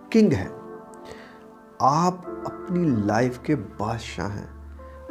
کنگ 0.09 0.33
ہیں۔ 0.33 0.49
آپ 1.79 2.15
اپنی 2.27 2.89
لائف 3.05 3.39
کے 3.39 3.55
بادشاہ 3.55 4.37
ہیں۔ 4.37 4.56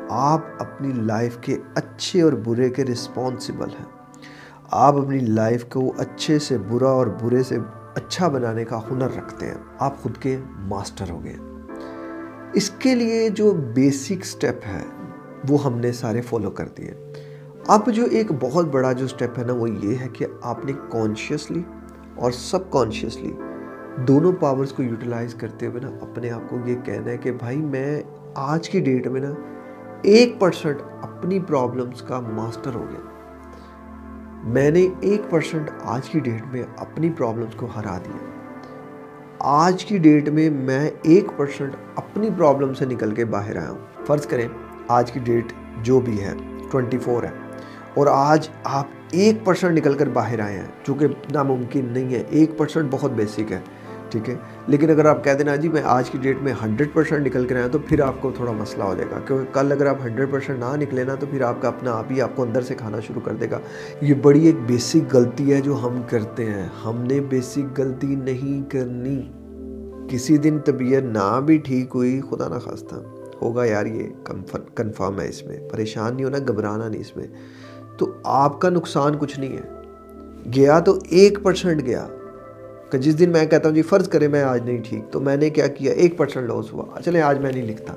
آپ 0.09 0.41
اپنی 0.59 0.93
لائف 0.93 1.37
کے 1.41 1.57
اچھے 1.75 2.23
اور 2.23 2.33
برے 2.33 2.71
کے 2.71 2.85
رسپانسبل 2.85 3.69
ہیں۔ 3.69 3.85
آپ 4.71 4.95
اپنی 4.95 5.19
لائف 5.19 5.65
کو 5.65 5.93
اچھے 5.99 6.39
سے 6.39 6.59
برا 6.59 6.89
اور 6.89 7.07
برے 7.07 7.43
سے 7.43 7.59
اچھا 7.95 8.29
بنانے 8.29 8.65
کا 8.65 8.81
ہنر 8.91 9.09
رکھتے 9.17 9.47
ہیں۔ 9.47 9.55
آپ 9.79 10.03
خود 10.03 10.17
کے 10.17 10.39
ماسٹر 10.59 11.11
ہو 11.11 11.25
گئے 11.25 11.37
اس 12.53 12.71
کے 12.71 12.95
لیے 12.95 13.29
جو 13.29 13.51
بیسک 13.51 14.25
سٹیپ 14.25 14.57
ہے، 14.67 14.83
وہ 15.49 15.65
ہم 15.65 15.79
نے 15.79 15.93
سارے 15.93 16.21
فالو 16.21 16.51
کر 16.51 16.69
دیے۔ 16.69 17.13
اب 17.67 17.93
جو 17.93 18.05
ایک 18.11 18.33
بہت 18.41 18.67
بڑا 18.67 18.93
جو 18.93 19.09
سٹیپ 19.09 19.39
ہے 19.39 19.45
نا، 19.45 19.53
وہ 19.53 19.71
یہ 19.71 19.97
ہے 19.97 20.09
کہ 20.13 20.27
آپ 20.43 20.65
نے 20.65 20.73
کانشیسلی 20.91 21.63
اور 22.15 22.31
سب 22.31 22.71
کانشیسلی 22.71 23.33
دونوں 24.09 24.33
پاورز 24.33 24.73
کو 24.73 24.83
یوٹیلائز 24.83 25.35
کرتے 25.35 25.67
ہوئے 25.67 25.81
نا، 25.81 25.89
اپنے 26.01 26.31
آپ 26.31 26.51
کو 26.51 26.57
یہ 26.67 26.77
کہنا 26.85 27.11
ہے 27.11 27.17
کہ 27.17 27.33
بھائی، 27.33 27.57
میں 27.57 28.03
آج 28.35 28.69
کی 28.69 28.81
ڈیٹ 28.81 29.07
میں 29.07 29.21
نا 29.21 29.31
ایک 30.03 30.39
پرسنٹ 30.39 30.77
اپنی 31.03 31.41
پرابلمس 31.41 32.03
کا 32.03 32.21
ماسٹر 32.21 32.75
ہو 32.75 32.85
گیا۔ 32.91 33.01
میں 34.45 34.71
نے 34.71 34.89
ایک 35.01 35.23
پرسنٹ 35.31 35.71
آج 35.85 36.09
کی 36.09 36.21
ڈیٹ 36.21 36.43
میں 36.53 36.63
اپنی 36.77 37.11
پرابلمس 37.11 37.55
کو 37.55 37.67
ہرا 37.77 37.99
دیا۔ 37.99 38.17
آج 39.39 39.85
کی 39.85 39.99
ڈیٹ 39.99 40.29
میں 40.29 40.51
میں 40.51 40.91
ایک 41.03 41.27
پرسنٹ 41.37 41.77
اپنی 41.95 42.29
پرابلم 42.39 42.75
سے 42.75 42.85
نکل 42.85 43.15
کے 43.15 43.25
باہر 43.25 43.57
آیا 43.57 43.71
ہوں۔ 43.71 44.07
فرض 44.07 44.27
کریں 44.27 44.49
آج 44.89 45.13
کی 45.13 45.21
ڈیٹ 45.21 45.53
جو 45.83 46.01
بھی 46.01 46.21
ہے 46.23 46.35
ٹوینٹی 46.71 46.99
فور 46.99 47.23
ہے۔ 47.23 47.31
اور 47.95 48.07
آج 48.11 48.49
آپ 48.65 48.87
ایک 49.11 49.45
پرسنٹ 49.45 49.79
نکل 49.79 49.95
کر 49.95 50.09
باہر 50.09 50.41
آئے 50.41 50.59
ہیں، 50.59 50.67
جو 50.85 50.95
کہ 50.95 51.07
ناممکن 51.33 51.85
نہیں 51.85 52.15
ہے۔ 52.15 52.23
ایک 52.29 52.59
پرسنٹ 52.59 52.89
بہت 52.91 53.11
بیسک 53.11 53.53
ہے۔ 53.53 53.61
ٹھیک 54.11 54.29
ہے؟ 54.31 54.35
لیکن 54.67 54.91
اگر 54.91 55.05
آپ 55.05 55.25
کہہ 55.25 55.33
دینا 55.33 55.57
جی 55.57 55.69
میں 55.69 55.83
آج 55.85 56.11
کی 56.11 56.19
ڈیٹ 56.23 56.37
میں 56.43 56.53
ہنڈریڈ 56.65 56.89
پرسنٹ 56.93 57.27
نکل 57.27 57.47
کر 57.47 57.57
آیا 57.57 57.67
تو 57.67 57.79
پھر 57.79 58.01
آپ 58.01 58.15
کو 58.21 58.31
تھوڑا 58.37 58.53
مسئلہ 58.53 58.85
ہو 58.85 58.95
جائے 58.95 59.11
گا، 59.11 59.19
کیونکہ 59.27 59.55
کل 59.55 59.73
اگر 59.73 59.87
آپ 59.87 59.97
ہنڈریڈ 60.05 60.31
پرسنٹ 60.31 60.59
نہ 60.59 60.77
نکلے 60.77 61.05
نا 61.05 61.15
تو 61.15 61.27
پھر 61.31 61.43
آپ 61.43 61.63
کا 61.63 61.69
اپنا 61.69 61.93
آپ 61.93 62.05
ہی 62.11 62.21
آپ 62.21 62.37
کو 62.37 62.43
اندر 62.43 62.63
سے 62.63 62.75
کھانا 62.75 63.01
شروع 63.01 63.21
کر 63.25 63.33
دے 63.33 63.51
گا۔ 63.51 63.59
یہ 64.01 64.15
بڑی 64.15 64.47
ایک 64.47 64.55
بیسک 64.67 65.15
غلطی 65.15 65.55
ہے 65.55 65.61
جو 65.61 65.75
ہم 65.75 66.01
کرتے 66.11 66.45
ہیں۔ 66.45 66.69
ہم 66.85 67.03
نے 67.03 67.21
بیسک 67.21 67.81
غلطی 67.81 68.07
نہیں 68.07 68.71
کرنی۔ 68.71 69.33
کسی 70.09 70.37
دن 70.37 70.59
طبیعت 70.59 71.03
نہ 71.03 71.41
بھی 71.41 71.59
ٹھیک 71.59 71.91
ہوئی، 71.95 72.21
خدا 72.31 72.49
نہ 72.49 72.59
خواستہ 72.59 72.95
ہوگا 73.43 73.65
یار 73.65 73.87
یہ 73.87 74.09
کنفرم 74.75 75.21
ہے 75.21 75.29
اس 75.29 75.45
میں۔ 75.45 75.59
پریشان 75.73 76.15
نہیں 76.15 76.25
ہونا، 76.25 76.39
گھبرانا 76.39 76.89
نہیں 76.89 77.01
اس 77.01 77.17
میں۔ 77.17 77.27
تو 77.97 78.13
آپ 78.25 78.61
کا 78.61 78.71
نقصان 78.71 79.13
کچھ 79.19 79.41
نہیں 79.41 79.57
ہے۔ 79.57 79.63
گیا 80.57 80.79
تو 80.79 80.99
ایک 81.09 81.39
پرسنٹ 81.43 81.87
گیا۔ 81.87 82.07
کہ 82.91 82.99
جس 82.99 83.19
دن 83.19 83.31
میں 83.31 83.47
کہتا 83.47 83.69
ہوں 83.69 83.77
جی 83.77 83.83
فرض 83.83 84.09
کرے 84.09 84.29
میں 84.29 84.43
آج 84.43 84.65
نہیں 84.65 84.79
ٹھیک، 84.85 85.13
تو 85.13 85.21
میں 85.21 85.37
نے 85.37 85.51
کیا 85.51 85.67
کیا؟ 85.67 85.93
ایک 85.93 86.19
پرسنٹ 86.19 86.49
لاس 86.49 86.73
ہوا۔ 86.73 87.03
چلیں 87.05 87.23
آج 87.23 87.39
میں 87.39 87.53
نہیں 87.53 87.67
لکھتا۔ 87.67 87.95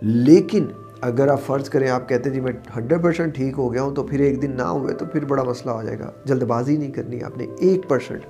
لیکن 0.00 0.66
اگر 1.00 1.28
آپ 1.28 1.40
فرض 1.42 1.68
کریں، 1.68 1.88
آپ 1.88 2.08
کہتے 2.08 2.28
ہیں 2.28 2.34
جی 2.34 2.40
میں 2.40 2.52
ہنڈریڈ 2.76 3.02
پرسنٹ 3.02 3.34
ٹھیک 3.34 3.54
ہو 3.58 3.72
گیا 3.72 3.82
ہوں، 3.82 3.94
تو 3.94 4.02
پھر 4.02 4.20
ایک 4.20 4.42
دن 4.42 4.50
نہ 4.56 4.62
ہوئے 4.62 4.94
تو 4.94 5.04
پھر 5.04 5.24
بڑا 5.24 5.42
مسئلہ 5.42 5.70
ہو 5.70 5.82
جائے 5.82 5.98
گا۔ 5.98 6.10
جلد 6.24 6.42
بازی 6.42 6.76
نہیں 6.76 6.90
کرنی، 6.90 7.22
آپ 7.22 7.38
نے 7.38 7.46
ایک 7.58 7.88
پرسنٹ 7.88 8.20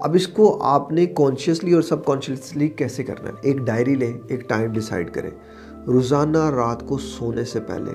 اب 0.00 0.14
اس 0.14 0.28
کو 0.28 0.62
آپ 0.62 0.92
نے 0.92 1.06
کانشیسلی 1.06 1.72
اور 1.72 1.82
سب 1.82 2.04
کانشیسلی 2.04 2.68
کیسے 2.68 3.04
کرنا 3.04 3.28
ہے؟ 3.28 3.34
ایک 3.42 3.56
ڈائری 3.56 3.94
لیں، 3.94 4.12
ایک 4.28 4.48
ٹائم 4.48 4.72
ڈیسائیڈ 4.72 5.10
کریں۔ 5.10 5.30
روزانہ 5.86 6.50
رات 6.50 6.86
کو 6.86 6.98
سونے 6.98 7.44
سے 7.44 7.60
پہلے 7.60 7.92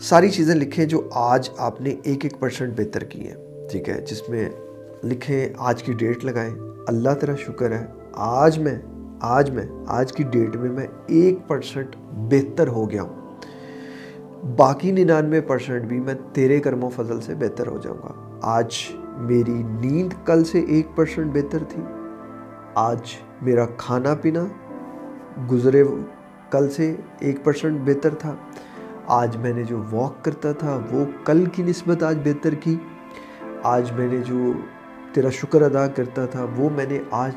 ساری 0.00 0.28
چیزیں 0.28 0.54
لکھیں 0.54 0.84
جو 0.84 1.08
آج 1.10 1.50
آپ 1.56 1.80
نے 1.80 1.90
ایک 1.90 2.24
ایک 2.24 2.40
پرسنٹ 2.40 2.80
بہتر 2.80 3.04
کی 3.04 3.28
ہیں۔ 3.28 3.68
ٹھیک 3.70 3.88
ہے؟ 3.88 4.04
جس 4.10 4.28
میں 4.28 4.48
لکھیں 5.04 5.48
آج 5.58 5.82
کی 5.82 5.92
ڈیٹ 5.92 6.24
لگائیں 6.24 6.54
اللہ 6.86 7.10
تیرا 7.20 7.36
شکر 7.36 7.72
ہے۔ 7.72 7.86
آج 8.12 8.58
میں 8.58 8.78
آج 9.20 9.50
میں، 9.50 9.66
آج 9.86 10.12
کی 10.12 10.22
ڈیٹ 10.22 10.56
میں 10.56 10.70
میں 10.70 10.86
ایک 11.06 11.38
پرسنٹ 11.48 11.96
بہتر 12.12 12.68
ہو 12.68 12.90
گیا 12.90 13.02
ہوں۔ 13.02 13.36
باقی 14.56 14.92
ننانوے 14.92 15.40
پرسنٹ 15.40 15.82
بھی 15.82 16.00
میں 16.00 16.14
تیرے 16.32 16.60
کرم 16.60 16.84
و 16.84 16.88
فضل 16.88 17.20
سے 17.20 17.34
بہتر 17.34 17.66
ہو 17.66 17.78
جاؤں 17.78 17.96
گا۔ 17.96 18.38
آج 18.42 18.74
میری 19.18 19.62
نیند 19.62 20.12
کل 20.24 20.44
سے 20.44 20.60
ایک 20.60 20.86
پرسنٹ 20.94 21.32
بہتر 21.32 21.58
تھی۔ 21.68 21.82
آج 22.74 23.00
میرا 23.42 23.66
کھانا 23.76 24.14
پینا 24.14 24.44
گزرے 25.52 25.84
کل 26.50 26.70
سے 26.70 26.94
ایک 27.18 27.44
پرسنٹ 27.44 27.80
بہتر 27.84 28.14
تھا۔ 28.14 28.34
آج 29.06 29.36
میں 29.36 29.52
نے 29.52 29.62
جو 29.62 29.82
واک 29.90 30.24
کرتا 30.24 30.52
تھا 30.52 30.80
وہ 30.90 31.04
کل 31.24 31.44
کی 31.44 31.62
نسبت 31.62 32.02
آج 32.02 32.18
بہتر 32.24 32.54
کی۔ 32.54 32.76
آج 33.62 33.92
میں 33.92 34.08
نے 34.08 34.16
جو 34.16 34.52
تیرا 35.12 35.30
شکر 35.30 35.62
ادا 35.62 35.86
کرتا 35.86 36.26
تھا، 36.26 36.46
وہ 36.56 36.70
میں 36.70 36.86
نے 36.90 36.98
آج 37.10 37.32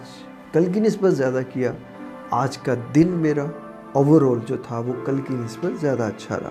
کل 0.51 0.72
کی 0.74 0.80
نسبت 0.80 1.13
زیادہ 1.13 1.39
کیا۔ 1.53 1.72
آج 2.32 2.58
کا 2.58 2.74
دن 2.96 3.08
میرا 3.08 3.46
اوور 3.92 4.22
آل 4.22 4.39
جو 4.46 4.58
تھا، 4.58 4.80
وہ 4.80 4.94
کل 5.06 5.22
کی 5.27 5.34
نسبت 5.34 5.82
زیادہ 5.82 6.03
اچھا 6.03 6.39
رہا۔ 6.39 6.50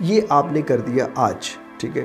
یہ 0.00 0.20
آپ 0.28 0.52
نے 0.52 0.62
کر 0.62 0.80
دیا 0.80 1.06
آج، 1.14 1.56
ٹھیک 1.76 1.96
ہے؟ 1.96 2.04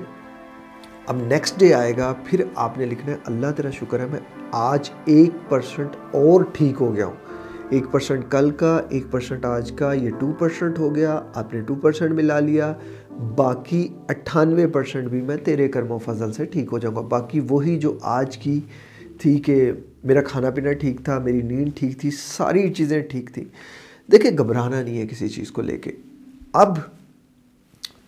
اب 1.07 1.15
نیکسٹ 1.15 1.59
ڈے 1.59 1.73
آئے 1.73 1.97
گا، 1.97 2.13
پھر 2.25 2.43
آپ 2.55 2.77
نے 2.77 2.85
لکھنا 2.85 3.11
ہے، 3.11 3.17
اللہ 3.25 3.47
تیرا 3.55 3.69
شکر 3.69 3.99
ہے، 3.99 4.05
میں 4.11 4.19
آج 4.51 4.89
ایک 5.05 5.49
پرسنٹ 5.49 5.89
اور 6.11 6.41
ٹھیک 6.53 6.75
ہو 6.81 6.95
گیا 6.95 7.05
ہوں۔ 7.05 7.15
ایک 7.69 7.83
پرسنٹ 7.91 8.23
کل 8.29 8.51
کا، 8.51 8.81
ایک 8.89 9.11
پرسنٹ 9.11 9.45
آج 9.45 9.71
کا، 9.71 9.93
یہ 9.93 10.09
ٹو 10.19 10.31
پرسنٹ 10.39 10.79
ہو 10.79 10.95
گیا، 10.95 11.21
آپ 11.35 11.53
نے 11.53 11.61
ٹو 11.61 11.75
پرسنٹ 11.75 12.11
ملا 12.11 12.39
لیا۔ 12.39 12.73
باقی 13.19 13.87
اٹھانوے 14.07 14.67
پرسنٹ 14.67 15.09
بھی 15.09 15.21
میں 15.21 15.37
تیرے 15.37 15.67
کرم 15.67 15.91
و 15.91 15.97
فضل 15.97 16.33
سے 16.33 16.45
ٹھیک 16.45 16.69
ہو 16.71 16.77
جاؤں 16.77 16.95
گا۔ 16.95 17.01
باقی 17.01 17.39
وہی 17.49 17.77
جو 17.77 17.97
آج 18.01 18.37
کی 18.37 18.59
تھی 19.19 19.37
کہ 19.37 19.71
میرا 20.03 20.21
کھانا 20.21 20.49
پینا 20.49 20.71
ٹھیک 20.71 21.01
تھا، 21.03 21.19
میری 21.19 21.41
نیند 21.41 21.69
ٹھیک 21.75 21.99
تھی، 21.99 22.09
ساری 22.11 22.73
چیزیں 22.73 23.01
ٹھیک 23.01 23.33
تھیں۔ 23.33 23.45
دیکھیں، 24.11 24.31
گھبرانا 24.37 24.83
نہیں 24.83 25.01
ہے 25.01 25.07
کسی 25.07 25.29
چیز 25.29 25.51
کو 25.51 25.61
لے 25.61 25.77
کے۔ 25.77 25.91
اب 26.53 26.77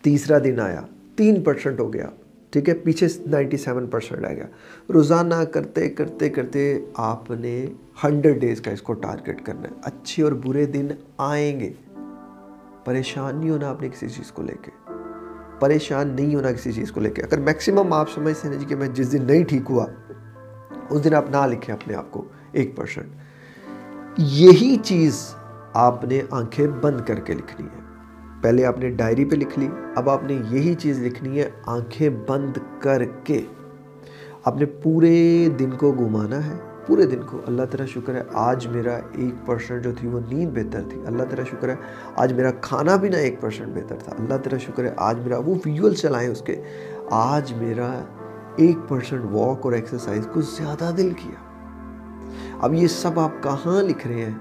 تیسرا 0.02 0.38
دن 0.44 0.60
آیا، 0.60 0.80
تین 1.16 1.42
پرسنٹ 1.42 1.80
ہو 1.80 1.92
گیا، 1.92 2.06
ٹھیک 2.50 2.68
ہے؟ 2.68 2.74
پیچھے 2.74 3.06
نائنٹی 3.26 3.56
سیون 3.56 3.86
پرسنٹ 3.86 4.24
آ 4.24 4.32
گیا۔ 4.32 4.46
روزانہ 4.92 5.44
کرتے 5.52 5.88
کرتے 5.88 6.28
کرتے 6.28 6.78
آپ 6.94 7.30
نے 7.30 7.66
ہنڈریڈ 8.04 8.40
ڈیز 8.40 8.60
کا 8.60 8.70
اس 8.70 8.82
کو 8.82 8.92
ٹارگٹ 8.92 9.46
کرنا 9.46 9.62
ہے۔ 9.62 9.74
اچھے 9.82 10.22
اور 10.22 10.32
برے 10.32 10.66
دن 10.66 10.88
آئیں 11.18 11.60
گے۔ 11.60 11.72
پریشان 12.84 13.38
نہیں 13.38 13.50
ہونا 13.50 13.68
آپ 13.70 13.82
نے 13.82 13.88
کسی 13.88 14.08
چیز 14.08 14.32
کو 14.32 14.42
لے 14.42 14.54
کے۔ 14.62 14.81
پریشان 15.62 16.08
نہیں 16.08 16.34
ہونا 16.34 16.52
کسی 16.52 16.72
چیز 16.72 16.92
کو 16.92 17.00
لے 17.00 17.10
کے۔ 17.10 17.22
اگر 17.22 17.40
میکسیمم 17.40 17.92
آپ 17.92 18.10
سمجھ 18.10 18.36
سے 18.36 18.48
جی 18.58 18.64
کہ 18.64 18.76
میں 18.76 18.88
جس 18.88 19.12
دن 19.12 19.22
نہیں 19.22 19.44
ٹھیک 19.44 19.62
ہوا، 19.70 19.86
اس 20.90 21.04
دن 21.04 21.14
آپ 21.14 21.30
نہ 21.30 21.46
لکھیں 21.46 21.74
اپنے 21.74 21.94
آپ 21.94 22.10
کو 22.10 22.24
ایک 22.52 22.76
پرسنٹ 22.76 23.06
یہی 24.16 24.76
چیز 24.84 25.34
آپ 25.72 26.04
نے 26.04 26.20
آنکھیں 26.30 26.66
بند 26.66 27.00
کر 27.06 27.20
کے 27.20 27.34
لکھنی 27.34 27.68
ہے۔ 27.76 27.80
پہلے 28.42 28.64
آپ 28.64 28.78
نے 28.78 28.90
ڈائری 28.90 29.24
پہ 29.24 29.36
لکھ 29.36 29.58
لی، 29.58 29.68
اب 29.96 30.10
آپ 30.10 30.24
نے 30.24 30.32
یہی 30.50 30.74
چیز 30.74 31.02
لکھنی 31.02 31.38
ہے، 31.38 31.50
آنکھیں 31.66 32.08
بند 32.28 32.58
کر 32.78 33.04
کے۔ 33.04 33.42
آپ 34.44 34.56
نے 34.56 34.64
پورے 34.66 35.48
دن 35.58 35.70
کو 35.70 35.92
گھمانا 35.92 36.46
ہے۔ 36.46 36.71
پورے 36.86 37.06
دن 37.06 37.20
کو 37.26 37.40
اللہ 37.46 37.62
تعالیٰ 37.62 37.86
شکر 37.86 38.14
ہے، 38.14 38.22
آج 38.32 38.66
میرا 38.66 39.00
ایک 39.12 39.46
پرسنٹ 39.46 39.84
جو 39.84 39.92
تھی 39.92 40.08
وہ 40.08 40.20
نیند 40.32 40.58
بہتر 40.58 40.82
تھی۔ 40.88 41.00
اللہ 41.06 41.22
تعالیٰ 41.22 41.44
شکر 41.44 41.68
ہے، 41.68 41.74
آج 42.16 42.32
میرا 42.32 42.50
کھانا 42.50 42.96
بھی 42.96 43.08
نہ 43.08 43.16
ایک 43.16 43.40
پرسنٹ 43.40 43.66
بہتر 43.66 43.96
تھا۔ 43.96 44.12
اللہ 44.12 44.34
تعالیٰ 44.34 44.58
شکر 44.58 44.84
ہے، 44.84 44.94
آج 44.96 45.18
میرا 45.18 45.38
وہ 45.38 45.54
ویژول 45.66 45.94
چلائیں 45.94 46.30
اس 46.30 46.42
کے۔ 46.42 46.62
آج 47.10 47.52
میرا 47.52 48.04
ایک 48.56 48.88
پرسنٹ 48.88 49.24
واک 49.24 49.60
اور 49.62 49.72
ایکسرسائز 49.72 50.28
کو 50.32 50.40
زیادہ 50.40 50.90
دل 50.96 51.10
کیا۔ 51.10 51.52
اب 52.60 52.74
یہ 52.74 52.86
سب 52.86 53.20
آپ 53.20 53.42
کہاں 53.42 53.82
لکھ 53.82 54.06
رہے 54.06 54.22
ہیں؟ 54.22 54.38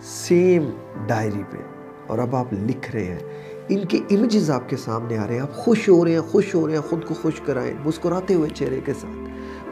سیم 0.00 0.70
ڈائری 1.06 1.42
پہ۔ 1.50 1.56
اور 2.06 2.18
اب 2.18 2.36
آپ 2.36 2.52
لکھ 2.52 2.92
رہے 2.92 3.04
ہیں۔ 3.04 3.18
ان 3.68 3.84
کے 3.84 3.98
امیجز 4.10 4.50
آپ 4.50 4.68
کے 4.68 4.76
سامنے 4.76 5.18
آ 5.18 5.26
رہے 5.26 5.34
ہیں۔ 5.34 5.40
آپ 5.40 5.52
خوش 5.52 5.88
ہو 5.88 6.04
رہے 6.04 6.12
ہیں، 6.12 6.20
خوش 6.20 6.54
ہو 6.54 6.66
رہے 6.66 6.74
ہیں، 6.74 6.80
خود 6.80 7.04
کو 7.04 7.14
خوش 7.14 7.40
کرائیں، 7.40 7.74
مسکراتے 7.84 8.34
ہوئے 8.34 8.50
چہرے 8.50 8.80
کے 8.84 8.92
ساتھ۔ 8.92 9.28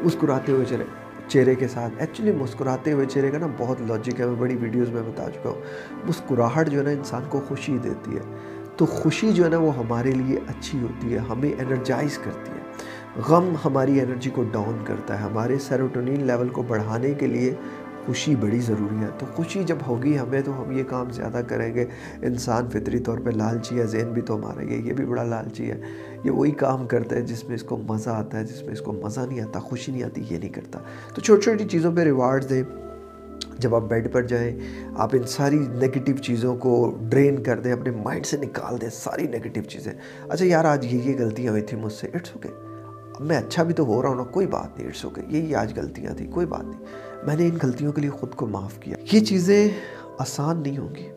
مسکراتے 0.06 0.52
ہوئے 0.52 0.64
چہرے۔ 0.64 0.84
چہرے 1.32 1.54
کے 1.54 1.68
ساتھ۔ 1.68 1.94
ایکچولی 1.98 2.32
مسکراتے 2.32 2.92
ہوئے 2.92 3.06
چہرے 3.06 3.30
کا 3.30 3.38
نا 3.38 3.46
بہت 3.58 3.76
لاجک 3.80 4.20
ہے۔ 4.20 4.26
میں 4.26 4.34
بڑی 4.34 4.56
ویڈیوز 4.56 4.90
میں 4.90 5.02
بتا 5.02 5.30
چکا 5.30 5.50
ہوں۔ 5.50 5.60
مسکراہٹ 6.08 6.68
جو 6.68 6.78
ہے 6.78 6.84
نا 6.84 6.90
انسان 6.90 7.22
کو 7.28 7.40
خوشی 7.48 7.78
دیتی 7.84 8.16
ہے۔ 8.16 8.20
تو 8.76 8.86
خوشی 8.86 9.32
جو 9.32 9.44
ہے 9.44 9.48
نا 9.48 9.58
وہ 9.58 9.76
ہمارے 9.76 10.10
لیے 10.10 10.38
اچھی 10.48 10.82
ہوتی 10.82 11.12
ہے، 11.12 11.18
ہمیں 11.18 11.52
انرجائز 11.58 12.18
کرتی 12.18 12.52
ہے۔ 12.52 12.62
غم 13.28 13.54
ہماری 13.64 14.00
انرجی 14.00 14.30
کو 14.30 14.44
ڈاؤن 14.52 14.84
کرتا 14.84 15.18
ہے۔ 15.18 15.24
ہمارے 15.24 15.58
سیروٹونین 15.58 16.26
لیول 16.26 16.48
کو 16.48 16.62
بڑھانے 16.62 17.14
کے 17.14 17.26
لیے 17.26 17.54
خوشی 18.06 18.36
بڑی 18.36 18.60
ضروری 18.60 18.96
ہے۔ 18.96 19.06
تو 19.18 19.26
خوشی 19.34 19.64
جب 19.64 19.76
ہوگی 19.86 20.18
ہمیں 20.18 20.40
تو 20.44 20.62
ہم 20.62 20.72
یہ 20.72 20.82
کام 20.88 21.10
زیادہ 21.10 21.40
کریں 21.48 21.74
گے۔ 21.74 21.84
انسان 22.22 22.70
فطری 22.70 22.98
طور 22.98 23.18
پہ 23.18 23.30
لالچی 23.30 23.78
ہے 23.78 23.86
ذہن 23.86 24.10
بھی 24.12 24.22
تو 24.22 24.36
ہمارا 24.36 24.62
یہ 24.62 24.78
یہ 24.78 24.92
بھی 24.92 25.04
بڑا 25.04 25.24
لالچی 25.24 25.70
ہے۔ 25.70 25.80
یہ 26.24 26.30
وہی 26.30 26.50
کام 26.50 26.86
کرتا 26.86 27.16
ہے 27.16 27.20
جس 27.20 27.44
میں 27.44 27.54
اس 27.54 27.62
کو 27.62 27.76
مزہ 27.76 28.10
آتا 28.10 28.38
ہے، 28.38 28.44
جس 28.44 28.62
میں 28.62 28.72
اس 28.72 28.80
کو 28.80 28.92
مزہ 28.92 29.20
نہیں 29.20 29.40
آتا، 29.40 29.58
خوشی 29.60 29.92
نہیں 29.92 30.02
آتی، 30.02 30.22
یہ 30.30 30.38
نہیں 30.38 30.50
کرتا۔ 30.50 30.78
تو 31.14 31.20
چھوٹی 31.20 31.42
چھوٹی 31.42 31.64
چیزوں 31.64 31.92
پہ 31.96 32.00
ریوارڈ 32.00 32.50
دیں۔ 32.50 32.62
جب 33.58 33.74
آپ 33.74 33.82
بیڈ 33.82 34.12
پر 34.12 34.22
جائیں، 34.22 34.58
آپ 34.96 35.10
ان 35.12 35.22
ساری 35.26 35.58
نگیٹیو 35.58 36.16
چیزوں 36.16 36.56
کو 36.56 36.98
ڈرین 37.08 37.42
کر 37.42 37.60
دیں، 37.60 37.72
اپنے 37.72 37.90
مائنڈ 37.90 38.26
سے 38.26 38.36
نکال 38.36 38.80
دیں، 38.80 38.88
ساری 38.92 39.26
نگیٹیو 39.26 39.62
چیزیں۔ 39.62 39.92
اچھا 40.28 40.46
یار، 40.46 40.64
آج 40.64 40.94
یہ 40.94 40.98
یہ 41.02 41.16
غلطیاں 41.18 41.50
ہوئی 41.50 41.62
تھیں 41.62 41.82
مجھ 41.82 41.92
سے، 41.92 42.08
اٹس 42.14 42.30
اوکے 42.32 42.48
اب 43.14 43.20
میں 43.20 43.36
اچھا 43.36 43.62
بھی 43.62 43.74
تو 43.74 43.84
ہو 43.84 44.02
رہا 44.02 44.08
ہوں 44.08 44.16
نا، 44.16 44.22
کوئی 44.22 44.46
بات 44.46 44.78
نہیں، 44.78 44.88
اٹس 44.88 45.04
اوکے 45.04 45.22
یہ 45.28 45.56
آج 45.56 45.78
غلطیاں 45.78 46.14
تھیں، 46.14 46.32
کوئی 46.32 46.46
بات 46.46 46.64
نہیں۔ 46.64 46.80
میں 47.26 47.36
نے 47.36 47.46
ان 47.46 47.58
غلطیوں 47.62 47.92
کے 47.92 48.00
لیے 48.00 48.10
خود 48.10 48.34
کو 48.34 48.46
معاف 48.46 48.78
کیا۔ 48.78 48.96
یہ 49.12 49.20
چیزیں 49.20 49.68
آسان 50.18 50.62
نہیں 50.62 50.78
ہوں 50.78 50.94
گی، 50.94 51.08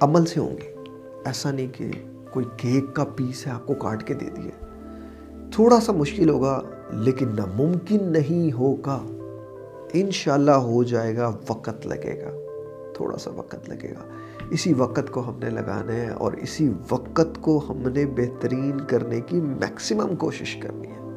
عمل 0.00 0.26
سے 0.26 0.40
ہوں 0.40 0.50
گی۔ 0.50 0.90
ایسا 1.24 1.50
نہیں 1.50 1.66
کہ 1.72 1.90
کوئی 2.30 2.46
کیک 2.56 2.96
کا 2.96 3.04
پیس 3.04 3.46
ہے 3.46 3.52
آپ 3.52 3.66
کو 3.66 3.74
کاٹ 3.74 4.06
کے 4.06 4.14
دے 4.14 4.26
دیا 4.36 4.66
تھوڑا 5.50 5.80
سا 5.80 5.92
مشکل 5.92 6.30
ہوگا، 6.30 6.62
لیکن 6.90 7.28
ناممکن 7.28 8.12
نہیں 8.12 8.52
ہوگا۔ 8.52 9.06
انشاءاللہ 9.92 10.50
ہو 10.50 10.82
جائے 10.82 11.16
گا، 11.16 11.36
وقت 11.48 11.86
لگے 11.86 12.22
گا۔ 12.22 12.30
تھوڑا 12.96 13.18
سا 13.18 13.30
وقت 13.30 13.68
لگے 13.68 13.90
گا۔ 13.90 14.08
اسی 14.50 14.72
وقت 14.72 15.10
کو 15.10 15.28
ہم 15.28 15.38
نے 15.38 15.50
لگانا 15.50 15.92
ہے 15.92 16.08
اور 16.08 16.32
اسی 16.32 16.72
وقت 16.90 17.40
کو 17.40 17.62
ہم 17.68 17.88
نے 17.88 18.06
بہترین 18.06 18.80
کرنے 18.80 19.20
کی 19.20 19.40
میکسیمم 19.40 20.16
کوشش 20.16 20.56
کرنی 20.56 20.88
ہے۔ 20.88 21.09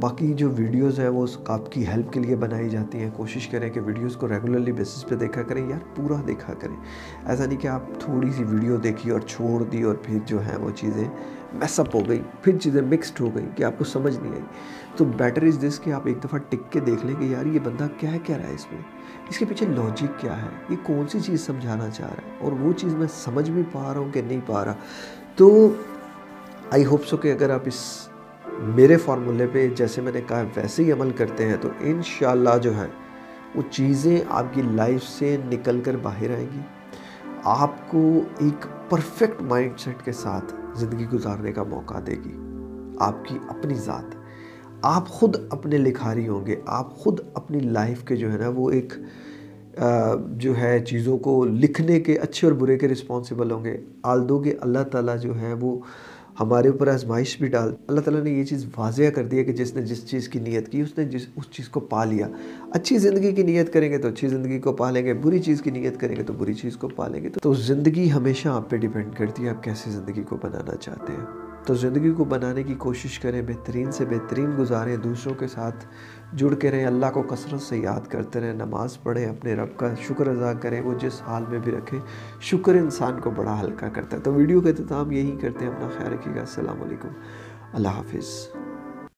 باقی 0.00 0.32
جو 0.32 0.50
ویڈیوز 0.56 1.00
ہیں 1.00 1.08
وہ 1.08 1.26
آپ 1.46 1.72
کی 1.72 1.86
ہیلپ 1.86 2.12
کے 2.12 2.20
لیے 2.20 2.36
بنائی 2.36 2.68
جاتی 2.68 2.98
ہیں۔ 2.98 3.10
کوشش 3.16 3.48
کریں 3.48 3.70
کہ 3.70 3.80
ویڈیوز 3.80 4.16
کو 4.16 4.28
ریگولرلی 4.28 4.72
بیسس 4.72 5.08
پہ 5.08 5.14
دیکھا 5.14 5.42
کریں، 5.42 5.68
یار 5.68 5.96
پورا 5.96 6.14
دیکھا 6.26 6.54
کریں۔ 6.54 6.76
ایسا 7.26 7.46
نہیں 7.46 7.58
کہ 7.58 7.68
آپ 7.68 7.82
تھوڑی 7.98 8.30
سی 8.36 8.44
ویڈیو 8.44 8.76
دیکھی 8.76 9.10
اور 9.10 9.20
چھوڑ 9.20 9.62
دی 9.62 9.82
اور 9.82 9.94
پھر 9.94 10.18
جو 10.26 10.44
ہے 10.46 10.56
وہ 10.56 10.70
چیزیں 10.70 11.08
میس 11.52 11.80
اپ 11.80 11.96
ہو 11.96 12.00
گئی 12.08 12.22
پھر 12.42 12.58
چیزیں 12.58 12.82
مکسڈ 12.82 13.20
ہو 13.20 13.34
گئی 13.34 13.46
کہ 13.56 13.64
آپ 13.64 13.78
کو 13.78 13.84
سمجھ 13.84 14.20
نہیں 14.20 14.32
آئی۔ 14.32 14.42
تو 14.96 15.04
بیٹر 15.04 15.42
از 15.42 15.64
دس 15.68 15.80
کہ 15.80 15.92
آپ 15.92 16.06
ایک 16.06 16.24
دفعہ 16.24 16.38
ٹک 16.38 16.72
کے 16.72 16.80
دیکھ 16.80 17.06
لیں 17.06 17.14
کہ 17.14 17.24
یار 17.24 17.46
یہ 17.46 17.58
بندہ 17.64 17.86
کیا 17.98 18.10
کہہ 18.24 18.36
رہا 18.36 18.48
ہے 18.48 18.54
اس 18.54 18.66
میں؟ 18.72 18.80
اس 19.28 19.38
کے 19.38 19.44
پیچھے 19.44 19.66
لاجک 19.66 20.20
کیا 20.20 20.42
ہے؟ 20.42 20.48
یہ 20.68 20.76
کون 20.82 21.08
سی 21.08 21.20
چیز 21.20 21.40
سمجھانا 21.46 21.88
چاہ 21.90 22.08
رہا 22.08 22.16
ہے؟ 22.16 22.36
اور 22.40 22.52
وہ 22.52 22.72
چیز 22.72 22.94
میں 22.94 23.06
سمجھ 23.14 23.50
بھی 23.50 23.62
پا 23.72 23.92
رہا 23.92 24.00
ہوں 24.00 24.12
کہ 24.12 24.22
نہیں 24.22 24.40
پا 24.46 24.64
رہا۔ 24.64 24.74
تو 25.36 25.74
آئی 26.70 26.84
ہوپ 26.84 27.06
سو 27.06 27.16
کہ 27.16 27.32
اگر 27.32 27.50
آپ 27.50 27.60
اس 27.64 28.09
میرے 28.60 28.96
فارمولے 28.96 29.46
پہ 29.52 29.68
جیسے 29.68 30.00
میں 30.00 30.12
نے 30.12 30.20
کہا 30.28 30.42
ویسے 30.56 30.84
ہی 30.84 30.92
عمل 30.92 31.10
کرتے 31.10 31.46
ہیں 31.46 31.56
تو 31.60 31.68
انشاءاللہ 31.80 32.58
جو 32.62 32.76
ہے 32.76 32.86
وہ 33.54 33.62
چیزیں 33.70 34.20
آپ 34.28 34.44
کی 34.52 34.62
لائف 34.62 35.02
سے 35.02 35.36
نکل 35.50 35.80
کر 35.80 35.96
باہر 36.02 36.30
آئیں 36.30 36.46
گی۔ 36.54 36.60
آپ 37.44 37.90
کو 37.90 38.20
ایک 38.38 38.90
پرفیکٹ 38.90 39.42
مائنڈ 39.42 39.80
سیٹ 39.80 40.04
کے 40.04 40.12
ساتھ 40.12 40.54
زندگی 40.74 41.06
گزارنے 41.12 41.52
کا 41.52 41.62
موقع 41.62 41.94
دے 42.06 42.12
گی۔ 42.12 42.36
آپ 42.98 43.24
کی 43.24 43.38
اپنی 43.48 43.74
ذات۔ 43.74 44.14
آپ 44.82 45.08
خود 45.08 45.36
اپنے 45.50 45.78
لکھاری 45.78 46.28
ہوں 46.28 46.46
گے۔ 46.46 46.56
آپ 46.66 46.96
خود 46.96 47.20
اپنی 47.34 47.60
لائف 47.60 48.04
کے 48.04 48.16
جو 48.16 48.32
ہے 48.32 48.38
نا 48.38 48.48
وہ 48.48 48.70
ایک 48.70 48.92
جو 50.36 50.58
ہے 50.58 50.84
چیزوں 50.84 51.18
کو 51.18 51.44
لکھنے 51.44 52.00
کے 52.00 52.16
اچھے 52.16 52.48
اور 52.48 52.54
برے 52.54 52.78
کے 52.78 52.88
رسپانسیبل 52.88 53.50
ہوں 53.50 53.64
گے۔ 53.64 53.76
آلدو 54.02 54.38
کہ 54.38 54.54
اللہ 54.60 54.82
تعالیٰ 54.92 55.18
جو 55.18 55.40
ہے 55.40 55.54
وہ 55.60 55.78
ہمارے 56.40 56.68
اوپر 56.68 56.88
آزمائش 56.88 57.38
بھی 57.38 57.48
ڈال۔ 57.48 57.74
اللہ 57.86 58.00
تعالیٰ 58.00 58.22
نے 58.22 58.30
یہ 58.30 58.44
چیز 58.44 58.66
واضح 58.76 59.02
کر 59.14 59.24
دیا 59.24 59.42
کہ 59.42 59.52
جس 59.52 59.74
نے 59.74 59.82
جس 59.82 60.06
چیز 60.06 60.28
کی 60.28 60.40
نیت 60.40 60.68
کی، 60.68 60.80
اس 60.80 60.98
نے 60.98 61.04
جس، 61.04 61.26
اس 61.36 61.44
چیز 61.50 61.68
کو 61.68 61.80
پا 61.80 62.04
لیا۔ 62.04 62.28
اچھی 62.70 62.98
زندگی 62.98 63.32
کی 63.32 63.42
نیت 63.42 63.72
کریں 63.72 63.92
گے 63.92 63.98
تو 63.98 64.08
اچھی 64.08 64.28
زندگی 64.28 64.58
کو 64.58 64.72
پالیں 64.72 65.04
گے، 65.04 65.14
بری 65.14 65.38
چیز 65.38 65.62
کی 65.62 65.70
نیت 65.70 66.00
کریں 66.00 66.16
گے 66.16 66.22
تو 66.22 66.32
بری 66.32 66.54
چیز 66.54 66.76
کو 66.76 66.88
پالیں 66.88 67.22
گے۔ 67.22 67.28
تو 67.42 67.54
زندگی 67.54 68.12
ہمیشہ 68.12 68.48
آپ 68.48 68.70
پہ 68.70 68.76
ڈیپینڈ 68.76 69.14
کرتی 69.16 69.44
ہے 69.44 69.50
آپ 69.50 69.62
کیسے 69.62 69.90
زندگی 69.90 70.22
کو 70.22 70.36
بنانا 70.42 70.76
چاہتے 70.76 71.12
ہیں۔ 71.12 71.26
تو 71.66 71.74
زندگی 71.74 72.10
کو 72.10 72.24
بنانے 72.24 72.62
کی 72.62 72.74
کوشش 72.74 73.18
کریں، 73.18 73.42
بہترین 73.42 73.92
سے 73.92 74.04
بہترین 74.04 74.50
گزاریں، 74.58 74.96
دوسروں 74.96 75.34
کے 75.34 75.46
ساتھ 75.46 75.84
جڑ 76.32 76.54
کے 76.54 76.70
رہیں، 76.70 76.86
اللہ 76.86 77.06
کو 77.14 77.22
کثرت 77.22 77.60
سے 77.60 77.78
یاد 77.78 78.10
کرتے 78.10 78.40
رہیں، 78.40 78.52
نماز 78.52 79.02
پڑھیں، 79.02 79.26
اپنے 79.26 79.54
رب 79.54 79.76
کا 79.76 79.94
شکر 79.94 80.26
ادا 80.26 80.52
کریں، 80.52 80.80
وہ 80.80 80.94
جس 80.94 81.22
حال 81.22 81.44
میں 81.48 81.58
بھی 81.58 81.72
رکھیں، 81.72 82.00
شکر 82.40 82.74
انسان 82.74 83.20
کو 83.20 83.30
بڑا 83.30 83.60
ہلکا 83.60 83.88
کرتا 83.88 84.16
ہے۔ 84.16 84.22
تو 84.22 84.34
ویڈیو 84.34 84.60
کا 84.60 84.68
اختتام 84.68 85.12
یہی 85.12 85.36
کرتے 85.40 85.64
ہیں۔ 85.64 85.72
اپنا 85.72 85.88
خیال 85.98 86.12
رکھیے 86.12 86.34
گا۔ 86.34 86.40
السلام 86.40 86.82
علیکم۔ 86.82 87.08
اللہ 87.72 87.88
حافظ۔ 87.88 88.26